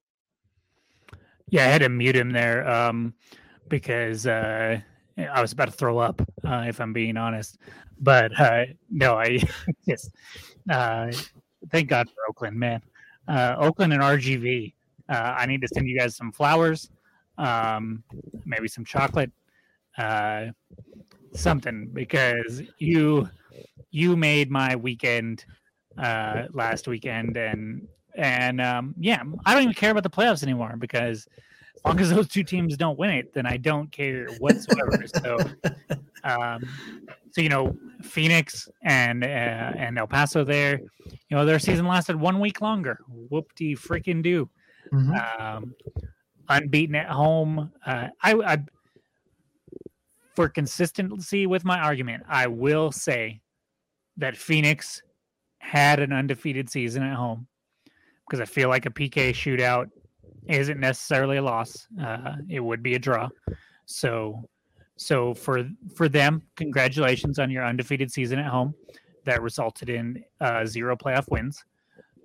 [1.50, 3.14] yeah, I had to mute him there um,
[3.70, 4.80] because uh,
[5.18, 7.60] I was about to throw up, uh, if I'm being honest.
[8.00, 9.40] But uh, no, I
[9.88, 10.12] just
[10.70, 11.12] uh,
[11.72, 12.82] thank God for Oakland, man.
[13.28, 14.74] Uh, Oakland and RGV.
[15.10, 16.90] Uh, I need to send you guys some flowers,
[17.38, 18.04] um,
[18.46, 19.32] maybe some chocolate,
[19.98, 20.48] uh,
[21.34, 23.30] something because you
[23.92, 25.46] you made my weekend
[25.98, 30.76] uh, last weekend, and and um, yeah, I don't even care about the playoffs anymore
[30.78, 31.28] because
[31.76, 35.04] as long as those two teams don't win it, then I don't care whatsoever.
[35.22, 35.38] so,
[36.24, 36.64] um,
[37.32, 42.16] so you know, Phoenix and uh, and El Paso there, you know, their season lasted
[42.16, 43.00] one week longer.
[43.08, 44.50] Whoop de freaking do.
[44.92, 45.42] Mm-hmm.
[45.42, 45.76] Um,
[46.50, 47.72] unbeaten at home.
[47.86, 48.58] Uh, I, I,
[50.34, 53.42] for consistency with my argument, I will say
[54.18, 55.02] that Phoenix
[55.60, 57.48] had an undefeated season at home
[58.28, 59.90] because I feel like a PK shootout
[60.48, 61.88] isn't necessarily a loss.
[62.02, 63.30] Uh, it would be a draw.
[63.86, 64.48] So,
[64.98, 68.74] so for for them, congratulations on your undefeated season at home
[69.26, 71.64] that resulted in uh, zero playoff wins.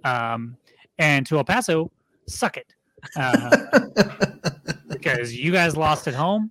[0.05, 0.57] Um,
[0.99, 1.91] and to El Paso,
[2.27, 2.75] suck it,
[3.17, 3.81] uh,
[4.89, 6.51] because you guys lost at home,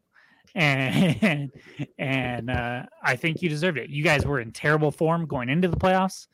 [0.58, 1.52] and
[2.00, 3.90] and uh, I think you deserved it.
[3.90, 6.28] You guys were in terrible form going into the playoffs,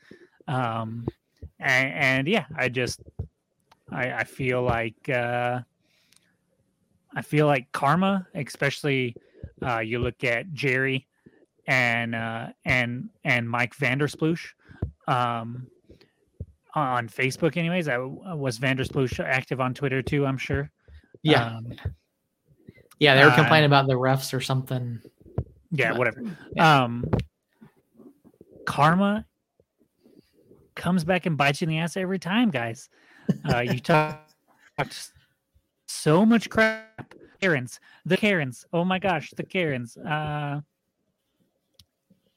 [0.48, 1.06] um,
[1.60, 3.00] and, and yeah, I just
[3.92, 5.60] I, I feel like uh,
[7.14, 9.14] I feel like karma, especially
[9.62, 11.06] uh, you look at Jerry
[11.66, 14.46] and uh, and and Mike Vandersploosh
[15.06, 15.66] um,
[16.74, 17.58] on Facebook.
[17.58, 20.24] Anyways, I was Vandersploosh active on Twitter too.
[20.24, 20.70] I'm sure.
[21.22, 21.56] Yeah.
[21.56, 21.74] Um,
[23.04, 25.00] yeah, they were uh, complaining about the refs or something.
[25.70, 26.22] Yeah, whatever.
[26.54, 26.84] Yeah.
[26.84, 27.04] Um,
[28.64, 29.26] karma
[30.74, 32.88] comes back and bites you in the ass every time, guys.
[33.48, 34.26] Uh, you talk,
[35.86, 37.14] so much crap.
[37.40, 38.64] Karens, the Karens.
[38.72, 39.98] Oh my gosh, the Karens.
[39.98, 40.60] Uh,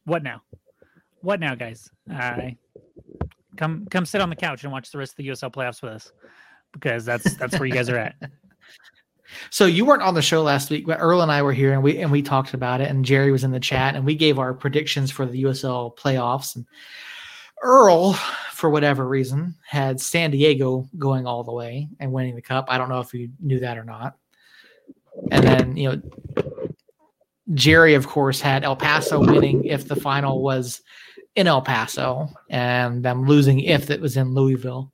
[0.03, 0.41] what now?
[1.21, 1.89] What now, guys?
[2.13, 2.49] Uh,
[3.55, 5.93] come come sit on the couch and watch the rest of the USL playoffs with
[5.93, 6.11] us
[6.73, 8.15] because that's that's where you guys are at.
[9.49, 11.83] So you weren't on the show last week, but Earl and I were here and
[11.83, 14.39] we and we talked about it, and Jerry was in the chat, and we gave
[14.39, 16.55] our predictions for the USL playoffs.
[16.55, 16.65] And
[17.63, 18.13] Earl,
[18.51, 22.65] for whatever reason, had San Diego going all the way and winning the cup.
[22.69, 24.15] I don't know if you knew that or not.
[25.31, 26.01] And then, you know,
[27.53, 30.81] Jerry, of course, had El Paso winning if the final was
[31.35, 34.91] in El Paso and them losing if it was in Louisville.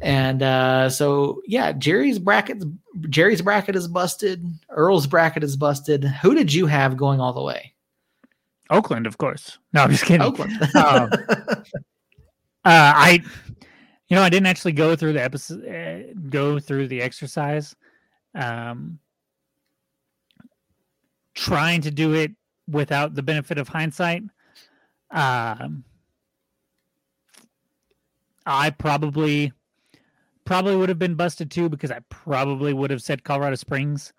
[0.00, 2.62] And uh, so, yeah, Jerry's bracket,
[3.08, 4.46] Jerry's bracket is busted.
[4.70, 6.04] Earl's bracket is busted.
[6.04, 7.74] Who did you have going all the way?
[8.70, 9.58] Oakland, of course.
[9.72, 10.22] No, I'm just kidding.
[10.22, 10.52] Oakland.
[10.76, 11.62] um, uh,
[12.64, 13.20] I,
[14.08, 17.74] you know, I didn't actually go through the episode, uh, go through the exercise.
[18.34, 19.00] Um,
[21.34, 22.32] trying to do it
[22.68, 24.22] without the benefit of hindsight.
[25.10, 25.84] Um,
[28.46, 29.52] I probably
[30.50, 34.12] probably would have been busted too because I probably would have said Colorado Springs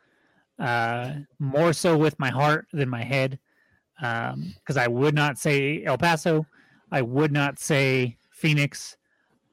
[0.60, 3.38] uh, more so with my heart than my head.
[4.00, 6.46] Because um, I would not say El Paso,
[6.90, 8.96] I would not say Phoenix,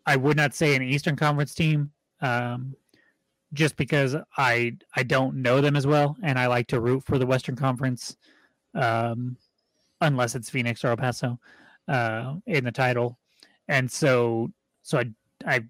[0.06, 2.76] I would not say an Eastern Conference team, um,
[3.52, 7.18] just because I I don't know them as well, and I like to root for
[7.18, 8.16] the Western Conference,
[8.76, 9.36] um,
[10.00, 11.40] unless it's Phoenix or El Paso
[11.88, 13.18] uh, in the title,
[13.66, 14.52] and so
[14.82, 15.10] so I
[15.44, 15.64] I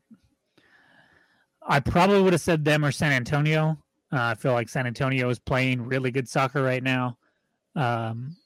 [1.69, 3.79] I probably would have said them or San Antonio.
[4.11, 7.19] Uh, I feel like San Antonio is playing really good soccer right now.
[7.77, 8.37] Um,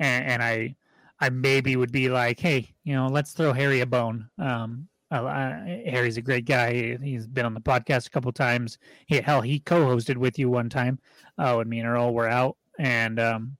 [0.00, 0.74] and, and I
[1.20, 4.28] I maybe would be like, hey, you know, let's throw Harry a bone.
[4.38, 6.98] Um, Harry's a great guy.
[7.00, 8.78] He's been on the podcast a couple times.
[9.06, 10.98] He hell, he co-hosted with you one time
[11.38, 13.56] uh, when me and Earl were out, and um,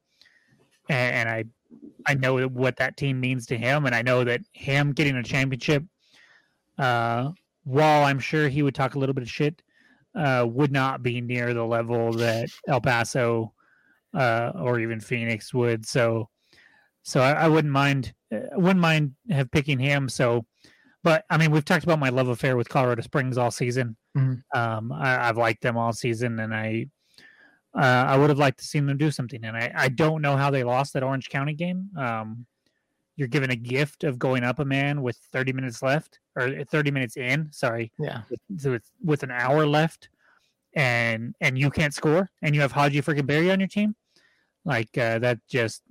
[0.89, 1.45] and, and I
[2.07, 5.23] I know what that team means to him, and I know that him getting a
[5.23, 5.85] championship,
[6.79, 7.31] uh,
[7.65, 9.63] while I'm sure he would talk a little bit of shit,
[10.15, 13.53] uh, would not be near the level that El Paso
[14.15, 15.87] uh, or even Phoenix would.
[15.87, 16.29] So,
[17.03, 20.09] so I, I wouldn't mind, I uh, wouldn't mind have picking him.
[20.09, 20.47] So,
[21.03, 23.97] but I mean, we've talked about my love affair with Colorado Springs all season.
[24.17, 24.59] Mm-hmm.
[24.59, 26.87] Um, I, have liked them all season, and I,
[27.77, 29.45] uh, I would have liked to see them do something.
[29.45, 31.91] And I, I don't know how they lost that Orange County game.
[31.99, 32.47] Um,
[33.17, 36.91] you're given a gift of going up a man with 30 minutes left or 30
[36.91, 37.49] minutes in.
[37.53, 40.09] Sorry, yeah, with, with, with an hour left
[40.75, 43.95] and and you can't score, and you have Hadji freaking Barry on your team,
[44.65, 45.83] like uh, that just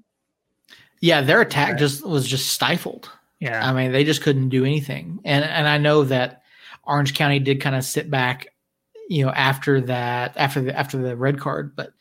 [1.02, 3.10] yeah, their attack just was just stifled.
[3.40, 6.44] Yeah, I mean they just couldn't do anything, and and I know that
[6.84, 8.48] Orange County did kind of sit back,
[9.10, 11.94] you know, after that after the after the red card, but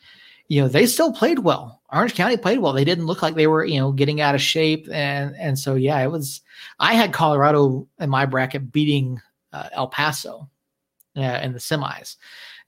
[0.49, 1.82] you know they still played well.
[1.93, 2.73] Orange County played well.
[2.73, 5.75] They didn't look like they were you know getting out of shape, and and so
[5.75, 6.41] yeah, it was.
[6.79, 9.21] I had Colorado in my bracket beating
[9.53, 10.49] uh, El Paso
[11.17, 12.17] uh, in the semis.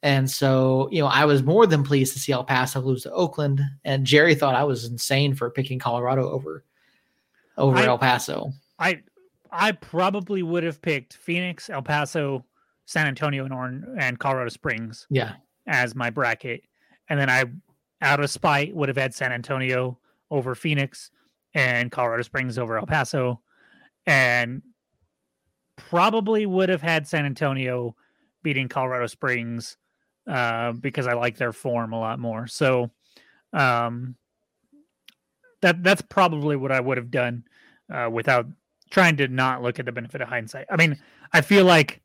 [0.02, 3.12] And so, you know, I was more than pleased to see El Paso lose to
[3.12, 3.62] Oakland.
[3.84, 6.62] And Jerry thought I was insane for picking Colorado over
[7.56, 8.52] over I, El Paso.
[8.78, 9.00] I
[9.50, 12.44] I probably would have picked Phoenix, El Paso,
[12.84, 15.06] San Antonio, and Orange and Colorado Springs.
[15.08, 15.36] Yeah.
[15.66, 16.64] As my bracket.
[17.08, 17.44] And then I
[18.00, 19.98] out of spite would have had San Antonio
[20.30, 21.10] over Phoenix
[21.54, 23.40] and Colorado Springs over El Paso.
[24.06, 24.62] And
[25.76, 27.96] probably would have had San Antonio
[28.42, 29.76] beating Colorado Springs
[30.28, 32.46] uh, because I like their form a lot more.
[32.46, 32.90] So
[33.52, 34.16] um,
[35.62, 37.44] that that's probably what I would have done
[37.92, 38.46] uh, without
[38.90, 40.66] trying to not look at the benefit of hindsight.
[40.70, 40.98] I mean,
[41.32, 42.02] I feel like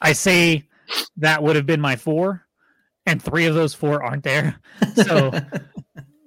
[0.00, 0.68] I say
[1.18, 2.46] that would have been my four,
[3.06, 4.60] and three of those four aren't there.
[4.94, 5.32] So.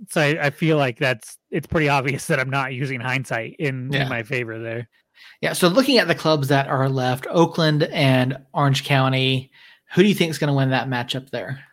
[0.09, 3.91] so I, I, feel like that's it's pretty obvious that I'm not using hindsight in,
[3.91, 4.03] yeah.
[4.03, 4.87] in my favor there.
[5.41, 5.53] Yeah.
[5.53, 9.51] So looking at the clubs that are left, Oakland and Orange County,
[9.93, 11.63] who do you think is going to win that matchup there?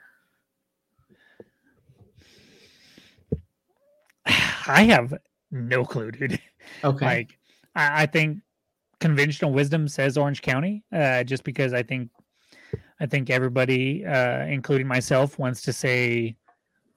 [4.27, 5.15] I have
[5.51, 6.41] no clue, dude.
[6.85, 7.05] Okay.
[7.05, 7.39] Like,
[7.75, 8.39] I, I think
[9.01, 12.11] conventional wisdom says Orange County, uh, just because I think,
[13.01, 16.37] I think everybody, uh, including myself, wants to say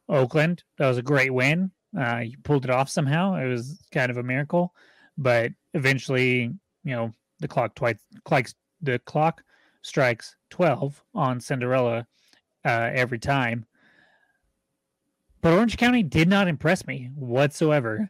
[0.10, 0.64] Oakland.
[0.78, 1.72] That was a great win.
[1.98, 3.36] Uh, you pulled it off somehow.
[3.36, 4.74] It was kind of a miracle,
[5.18, 9.44] but eventually, you know, the clock twice, clocks the clock
[9.82, 12.06] strikes 12 on Cinderella
[12.66, 13.66] uh, every time.
[15.42, 18.10] But Orange County did not impress me whatsoever.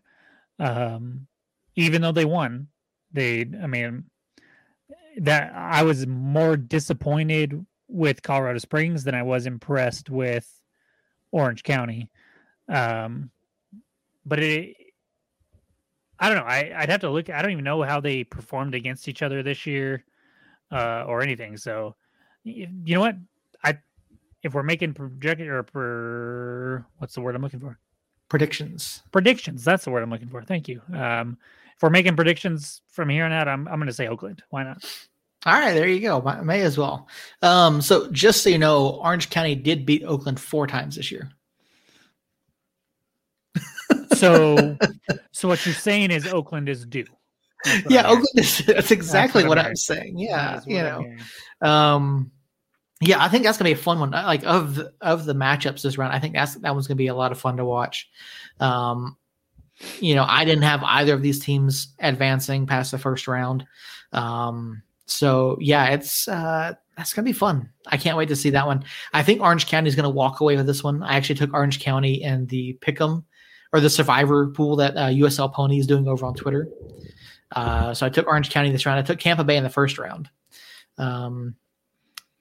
[0.59, 1.27] Um,
[1.75, 2.67] even though they won,
[3.11, 4.05] they, I mean,
[5.17, 10.49] that I was more disappointed with Colorado Springs than I was impressed with
[11.31, 12.09] Orange County.
[12.67, 13.29] Um,
[14.25, 14.75] but it,
[16.19, 16.43] I don't know.
[16.43, 17.29] I, would have to look.
[17.29, 20.03] I don't even know how they performed against each other this year
[20.71, 21.55] uh, or anything.
[21.55, 21.95] So,
[22.43, 23.15] you, you know what?
[23.63, 23.77] I
[24.41, 27.77] if we're making project or per, what's the word I'm looking for?
[28.27, 29.03] Predictions.
[29.11, 29.63] Predictions.
[29.63, 30.41] That's the word I'm looking for.
[30.41, 30.81] Thank you.
[30.93, 31.37] Um,
[31.75, 34.41] if we're making predictions from here on out, I'm I'm going to say Oakland.
[34.49, 34.83] Why not?
[35.45, 36.21] All right, there you go.
[36.43, 37.07] May as well.
[37.41, 41.29] Um, so just so you know, Orange County did beat Oakland four times this year.
[44.15, 44.77] so,
[45.31, 47.05] so what you're saying is Oakland is due
[47.89, 50.17] yeah, Oakland is, that's exactly that's what, what I'm saying.
[50.17, 51.05] Yeah, you know,
[51.61, 52.31] um,
[53.01, 54.11] yeah, I think that's gonna be a fun one.
[54.11, 57.07] Like of the, of the matchups this round, I think that's that one's gonna be
[57.07, 58.09] a lot of fun to watch.
[58.59, 59.17] Um,
[59.99, 63.65] you know, I didn't have either of these teams advancing past the first round.
[64.11, 67.69] Um, so yeah, it's uh, that's gonna be fun.
[67.87, 68.83] I can't wait to see that one.
[69.13, 71.03] I think Orange County is gonna walk away with this one.
[71.03, 73.23] I actually took Orange County in the pick'em
[73.73, 76.69] or the survivor pool that uh, USL Pony is doing over on Twitter.
[77.51, 78.99] Uh, so I took Orange County this round.
[78.99, 80.29] I took Tampa Bay in the first round.
[80.97, 81.55] Um,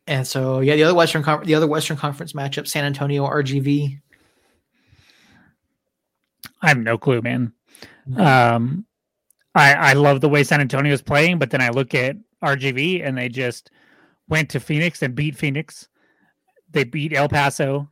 [0.07, 4.01] and so yeah, the other Western Con- the other Western Conference matchup, San Antonio RGV.
[6.61, 7.53] I have no clue, man.
[8.09, 8.21] Mm-hmm.
[8.21, 8.87] Um,
[9.55, 13.07] I I love the way San Antonio is playing, but then I look at RGV
[13.07, 13.71] and they just
[14.29, 15.89] went to Phoenix and beat Phoenix.
[16.71, 17.89] They beat El Paso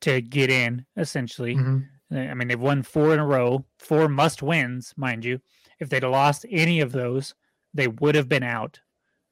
[0.00, 1.56] to get in, essentially.
[1.56, 2.16] Mm-hmm.
[2.16, 5.40] I mean, they've won four in a row, four must wins, mind you
[5.80, 7.34] if they'd lost any of those,
[7.72, 8.80] they would have been out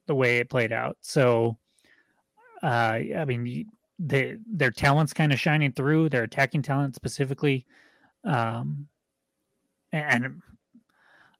[0.06, 0.96] the way it played out.
[1.00, 1.58] So,
[2.62, 2.66] uh,
[3.16, 3.66] I mean,
[3.98, 7.66] they, their talents kind of shining through, their attacking talent specifically.
[8.24, 8.88] Um,
[9.92, 10.42] and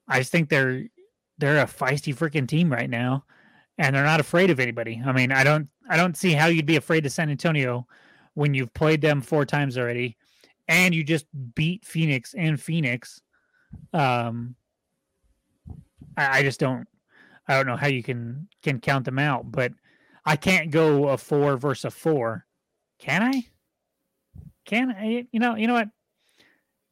[0.09, 0.85] I just think they're
[1.43, 3.25] they're a feisty freaking team right now,
[3.77, 5.03] and they're not afraid of anybody.
[5.05, 7.85] I mean, I don't I don't see how you'd be afraid of San Antonio
[8.35, 10.17] when you've played them four times already,
[10.69, 11.27] and you just
[11.57, 13.21] beat Phoenix and Phoenix.
[13.93, 14.55] Um,
[16.17, 16.87] I, I just don't
[17.49, 19.73] I don't know how you can can count them out, but
[20.25, 22.47] I can't go a four versus a four.
[23.01, 23.43] Can I?
[24.65, 25.27] Can I?
[25.33, 25.89] You know, you know what?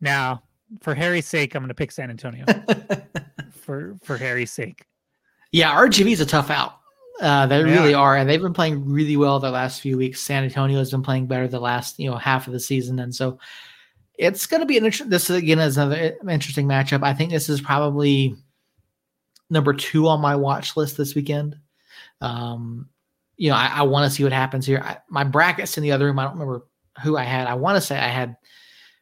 [0.01, 0.43] Now,
[0.81, 2.45] for Harry's sake, I'm going to pick San Antonio.
[3.53, 4.87] for for Harry's sake.
[5.53, 6.77] Yeah, RGV is a tough out.
[7.21, 7.64] Uh, they yeah.
[7.64, 10.21] really are, and they've been playing really well the last few weeks.
[10.21, 13.14] San Antonio has been playing better the last you know half of the season, and
[13.14, 13.39] so
[14.14, 15.11] it's going to be an interesting.
[15.11, 17.03] This again is another interesting matchup.
[17.03, 18.37] I think this is probably
[19.51, 21.57] number two on my watch list this weekend.
[22.21, 22.89] Um,
[23.37, 24.81] you know, I, I want to see what happens here.
[24.85, 26.66] I, my brackets in the other room, I don't remember
[27.03, 27.47] who I had.
[27.47, 28.37] I want to say I had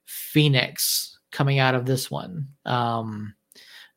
[0.07, 2.49] Phoenix coming out of this one.
[2.64, 3.35] Um,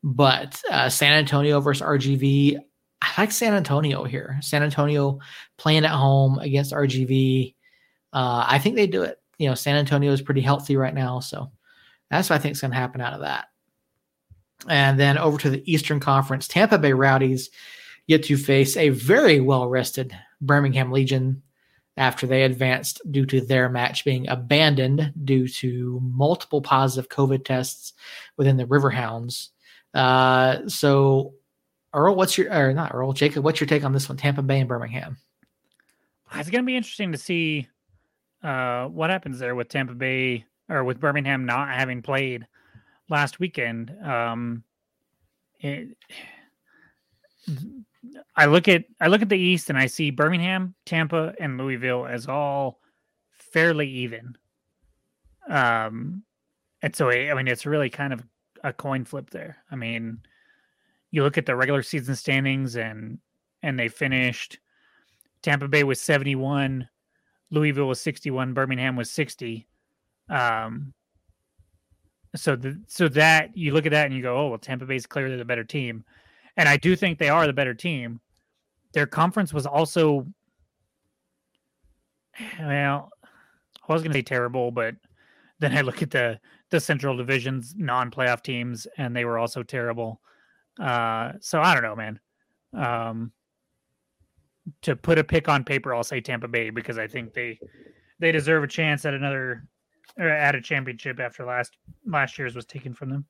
[0.03, 2.57] but uh, San Antonio versus RGV,
[3.01, 4.37] I like San Antonio here.
[4.41, 5.19] San Antonio
[5.57, 7.55] playing at home against RGV.
[8.13, 9.19] Uh, I think they do it.
[9.37, 11.51] You know, San Antonio is pretty healthy right now, so
[12.09, 13.47] that's what I think is going to happen out of that.
[14.67, 17.49] And then over to the Eastern Conference, Tampa Bay Rowdies
[18.07, 21.41] get to face a very well rested Birmingham Legion
[21.97, 27.93] after they advanced due to their match being abandoned due to multiple positive COVID tests
[28.37, 29.49] within the Riverhounds.
[29.93, 31.33] Uh, so,
[31.93, 34.59] Earl, what's your, or not Earl, Jacob, what's your take on this one, Tampa Bay
[34.59, 35.17] and Birmingham?
[36.33, 37.67] It's going to be interesting to see
[38.41, 42.47] uh, what happens there with Tampa Bay or with Birmingham not having played
[43.09, 43.93] last weekend.
[44.01, 44.63] Um,
[45.59, 45.97] it,
[48.35, 52.05] I look at I look at the East and I see Birmingham, Tampa, and Louisville
[52.05, 52.79] as all
[53.31, 54.35] fairly even.
[55.49, 56.23] Um,
[56.81, 58.23] and so I mean it's really kind of
[58.63, 59.57] a coin flip there.
[59.71, 60.19] I mean,
[61.11, 63.19] you look at the regular season standings and
[63.63, 64.59] and they finished
[65.41, 66.87] Tampa Bay was 71,
[67.49, 69.67] Louisville was 61, Birmingham was 60.
[70.29, 70.93] Um,
[72.35, 75.05] so the, so that you look at that and you go, oh well, Tampa Bay's
[75.05, 76.03] clearly the better team,
[76.57, 78.19] and I do think they are the better team.
[78.93, 80.27] Their conference was also,
[82.59, 83.09] well,
[83.87, 84.95] I was going to say terrible, but
[85.59, 86.39] then I look at the
[86.71, 90.21] the Central Division's non-playoff teams, and they were also terrible.
[90.79, 92.19] Uh, so I don't know, man.
[92.73, 93.31] Um,
[94.83, 97.59] to put a pick on paper, I'll say Tampa Bay because I think they
[98.19, 99.67] they deserve a chance at another
[100.17, 103.25] at a championship after last last year's was taken from them.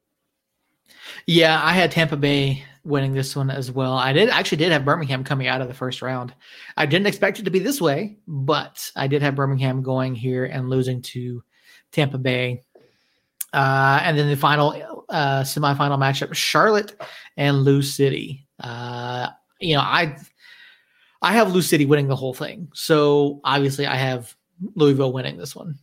[1.26, 3.94] Yeah, I had Tampa Bay winning this one as well.
[3.94, 6.34] I did actually did have Birmingham coming out of the first round.
[6.78, 10.46] I didn't expect it to be this way, but I did have Birmingham going here
[10.46, 11.44] and losing to
[11.92, 12.64] Tampa Bay.
[13.54, 17.00] Uh, and then the final uh, semifinal matchup: Charlotte
[17.38, 18.48] and Lou City.
[18.60, 19.28] Uh,
[19.60, 20.18] you know, I
[21.22, 24.36] I have Lou City winning the whole thing, so obviously I have
[24.76, 25.78] Louisville winning this one.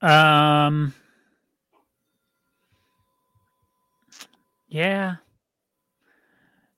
[0.00, 0.94] Um.
[4.70, 5.16] Yeah.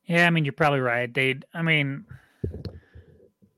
[0.05, 1.13] Yeah, I mean you're probably right.
[1.13, 2.05] They I mean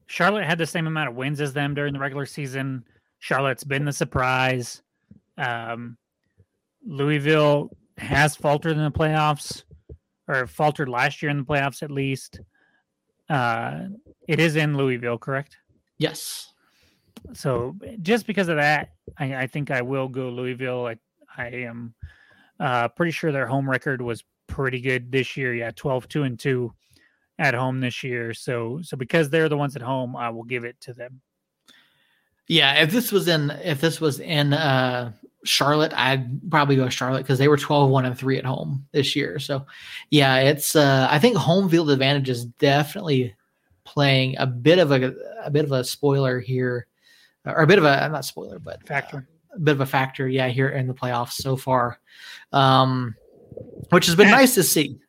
[0.06, 2.86] Charlotte had the same amount of wins as them during the regular season.
[3.20, 4.84] Charlotte's been the surprise.
[5.38, 5.98] Um
[6.86, 9.64] Louisville has faltered in the playoffs
[10.28, 12.42] or faltered last year in the playoffs at least.
[13.30, 13.88] Uh
[14.28, 15.58] it is in Louisville, correct?
[15.98, 16.54] Yes.
[17.34, 20.86] So just because of that, I, I think I will go Louisville.
[20.88, 20.98] I,
[21.38, 21.96] I am
[22.60, 25.54] uh, pretty sure their home record was pretty good this year.
[25.54, 26.74] Yeah, 12, 2 and 2
[27.40, 28.34] at home this year.
[28.34, 31.22] So so because they're the ones at home, I will give it to them.
[32.48, 35.12] Yeah, if this was in if this was in uh
[35.44, 39.16] Charlotte, I'd probably go Charlotte because they were 12 1 and 3 at home this
[39.16, 39.40] year.
[39.40, 39.66] So
[40.10, 43.36] yeah, it's uh I think home field advantage is definitely
[43.84, 45.14] playing a bit of a
[45.44, 46.88] a bit of a spoiler here
[47.46, 50.48] or a bit of a not spoiler, but factor, a bit of a factor, yeah,
[50.48, 52.00] here in the playoffs so far,
[52.52, 53.16] um,
[53.90, 55.00] which has been nice to see.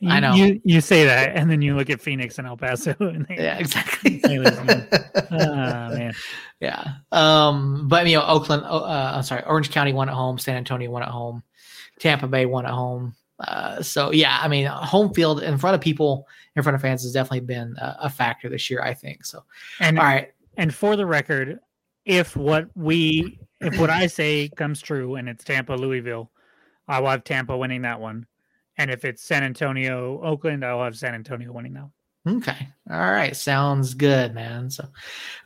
[0.00, 2.56] You, I know you, you say that, and then you look at Phoenix and El
[2.56, 4.18] Paso, and they, yeah, exactly.
[4.18, 4.44] They oh,
[5.30, 6.12] man,
[6.60, 6.84] yeah.
[7.12, 10.90] Um, but you know, Oakland, uh, I'm sorry, Orange County won at home, San Antonio
[10.90, 11.42] won at home,
[11.98, 13.14] Tampa Bay won at home.
[13.38, 17.02] Uh, so yeah, I mean, home field in front of people, in front of fans,
[17.02, 18.82] has definitely been a, a factor this year.
[18.82, 19.44] I think so.
[19.80, 21.58] And all right, and for the record,
[22.04, 26.30] if what we if what I say comes true and it's Tampa Louisville,
[26.88, 28.26] I will have Tampa winning that one.
[28.78, 31.92] And if it's San Antonio Oakland, I'll have San Antonio winning that one.
[32.38, 32.68] Okay.
[32.90, 33.36] All right.
[33.36, 34.68] Sounds good, man.
[34.68, 34.84] So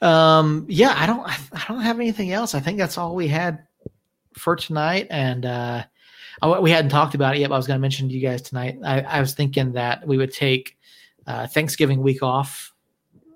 [0.00, 2.54] um yeah, I don't I don't have anything else.
[2.54, 3.66] I think that's all we had
[4.34, 5.06] for tonight.
[5.10, 5.84] And uh
[6.60, 8.78] we hadn't talked about it yet, but I was gonna mention to you guys tonight.
[8.84, 10.78] I, I was thinking that we would take
[11.26, 12.72] uh Thanksgiving week off.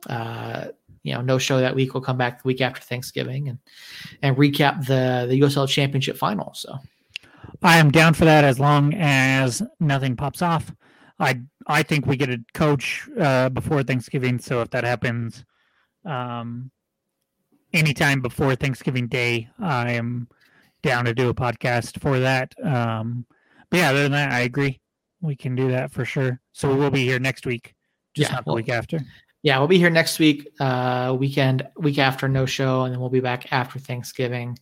[0.09, 0.69] Uh
[1.05, 1.95] you know no show that week.
[1.95, 3.59] We'll come back the week after Thanksgiving and
[4.23, 6.53] and recap the the USL Championship final.
[6.55, 6.79] So
[7.63, 10.73] I am down for that as long as nothing pops off.
[11.21, 14.39] I I think we get a coach uh, before Thanksgiving.
[14.39, 15.45] So if that happens,
[16.05, 16.71] um,
[17.73, 20.29] anytime before Thanksgiving Day, I am
[20.83, 22.55] down to do a podcast for that.
[22.63, 23.27] Um,
[23.71, 24.81] but yeah, other than that, I agree.
[25.21, 26.41] We can do that for sure.
[26.53, 27.75] So we will be here next week,
[28.15, 29.01] just yeah, not the well, week after
[29.45, 33.11] yeah, we'll be here next week, uh, weekend, week after no show, and then we'll
[33.11, 34.59] be back after Thanksgiving,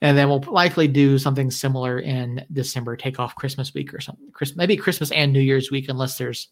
[0.00, 2.96] and then we'll likely do something similar in December.
[2.96, 4.30] Take off Christmas week or something.
[4.32, 6.46] Chris, maybe Christmas and New Year's week, unless there's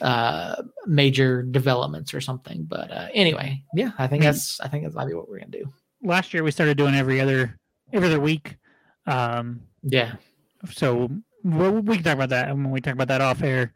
[0.00, 2.62] uh, major developments or something.
[2.62, 5.50] But uh, anyway, yeah, I think that's I think that's might be what we're gonna
[5.50, 5.72] do.
[6.04, 7.58] Last year we started doing every other
[7.92, 8.58] every other week.
[9.06, 10.14] Um, yeah.
[10.70, 11.10] So
[11.42, 13.72] we we can talk about that when we talk about that off air,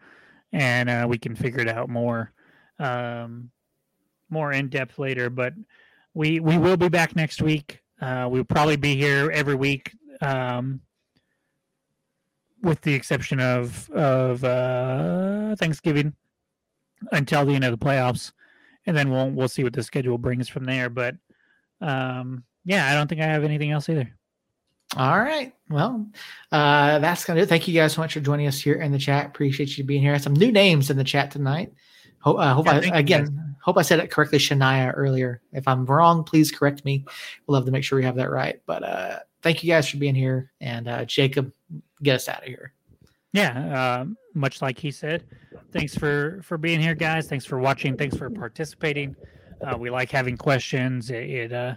[0.52, 2.32] and uh, we can figure it out more,
[2.80, 3.50] um,
[4.30, 5.30] more in depth later.
[5.30, 5.54] But
[6.14, 7.80] we we will be back next week.
[8.00, 9.92] Uh, we'll probably be here every week,
[10.22, 10.80] um,
[12.62, 16.14] with the exception of of uh, Thanksgiving
[17.12, 18.32] until the end of the playoffs,
[18.86, 20.88] and then we'll we'll see what the schedule brings from there.
[20.88, 21.16] But
[21.80, 24.10] um, yeah, I don't think I have anything else either.
[24.96, 25.52] All right.
[25.68, 26.08] Well,
[26.50, 27.48] uh, that's gonna do it.
[27.48, 29.26] Thank you guys so much for joining us here in the chat.
[29.26, 30.18] Appreciate you being here.
[30.18, 31.72] Some new names in the chat tonight.
[32.20, 35.40] Hope, uh, hope yeah, I again hope I said it correctly, Shania earlier.
[35.52, 37.04] If I'm wrong, please correct me.
[37.46, 38.60] We'll love to make sure we have that right.
[38.66, 41.52] But uh, thank you guys for being here, and uh, Jacob,
[42.02, 42.72] get us out of here.
[43.32, 45.24] Yeah, uh, much like he said,
[45.72, 47.28] thanks for for being here, guys.
[47.28, 47.96] Thanks for watching.
[47.96, 49.14] Thanks for participating.
[49.62, 51.10] Uh, we like having questions.
[51.10, 51.74] It, it uh,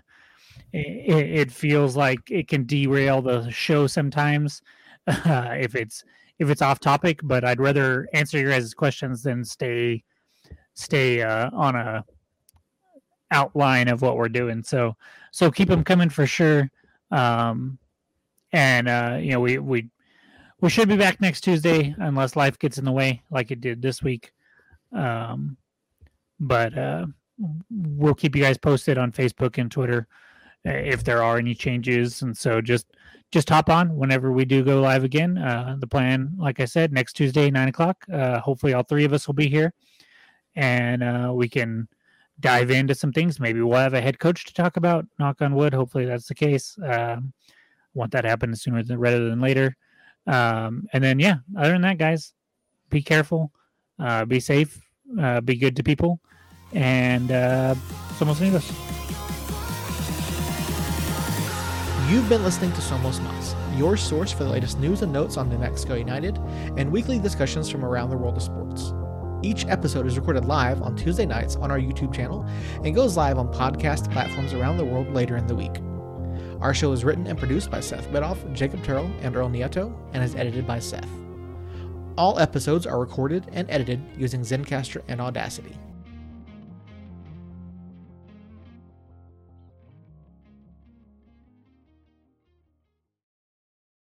[0.71, 4.61] it, it, feels like it can derail the show sometimes
[5.07, 6.03] uh, if it's
[6.39, 7.19] if it's off topic.
[7.23, 10.03] But I'd rather answer your guys' questions than stay
[10.73, 12.05] stay uh, on a
[13.31, 14.63] outline of what we're doing.
[14.63, 14.95] So
[15.31, 16.69] so keep them coming for sure.
[17.11, 17.77] Um,
[18.51, 19.89] and uh, you know we we
[20.61, 23.81] we should be back next Tuesday unless life gets in the way like it did
[23.81, 24.31] this week.
[24.93, 25.57] Um,
[26.39, 27.05] but uh,
[27.69, 30.07] we'll keep you guys posted on Facebook and Twitter
[30.65, 32.21] if there are any changes.
[32.21, 32.87] And so just
[33.31, 35.37] just hop on whenever we do go live again.
[35.37, 37.97] Uh, the plan, like I said, next Tuesday, nine o'clock.
[38.11, 39.73] Uh, hopefully, all three of us will be here,
[40.55, 41.87] and uh, we can
[42.39, 43.39] dive into some things.
[43.39, 45.05] Maybe we'll have a head coach to talk about.
[45.19, 45.73] Knock on wood.
[45.73, 46.77] Hopefully, that's the case.
[46.83, 47.33] Um,
[47.93, 49.75] want that to happen sooner than rather than later.
[50.25, 52.33] Um, and then, yeah, other than that, guys,
[52.89, 53.51] be careful,
[53.99, 54.79] uh, be safe,
[55.19, 56.21] uh, be good to people,
[56.71, 57.75] and uh,
[58.17, 58.71] somos amigos.
[62.09, 65.49] You've been listening to Somos Mas, your source for the latest news and notes on
[65.49, 66.37] New Mexico United
[66.77, 68.93] and weekly discussions from around the world of sports.
[69.43, 72.45] Each episode is recorded live on Tuesday nights on our YouTube channel
[72.83, 75.81] and goes live on podcast platforms around the world later in the week.
[76.61, 80.23] Our show is written and produced by Seth Bedoff, Jacob Terrell, and Earl Nieto, and
[80.23, 81.09] is edited by Seth.
[82.17, 85.75] All episodes are recorded and edited using Zencastr and Audacity.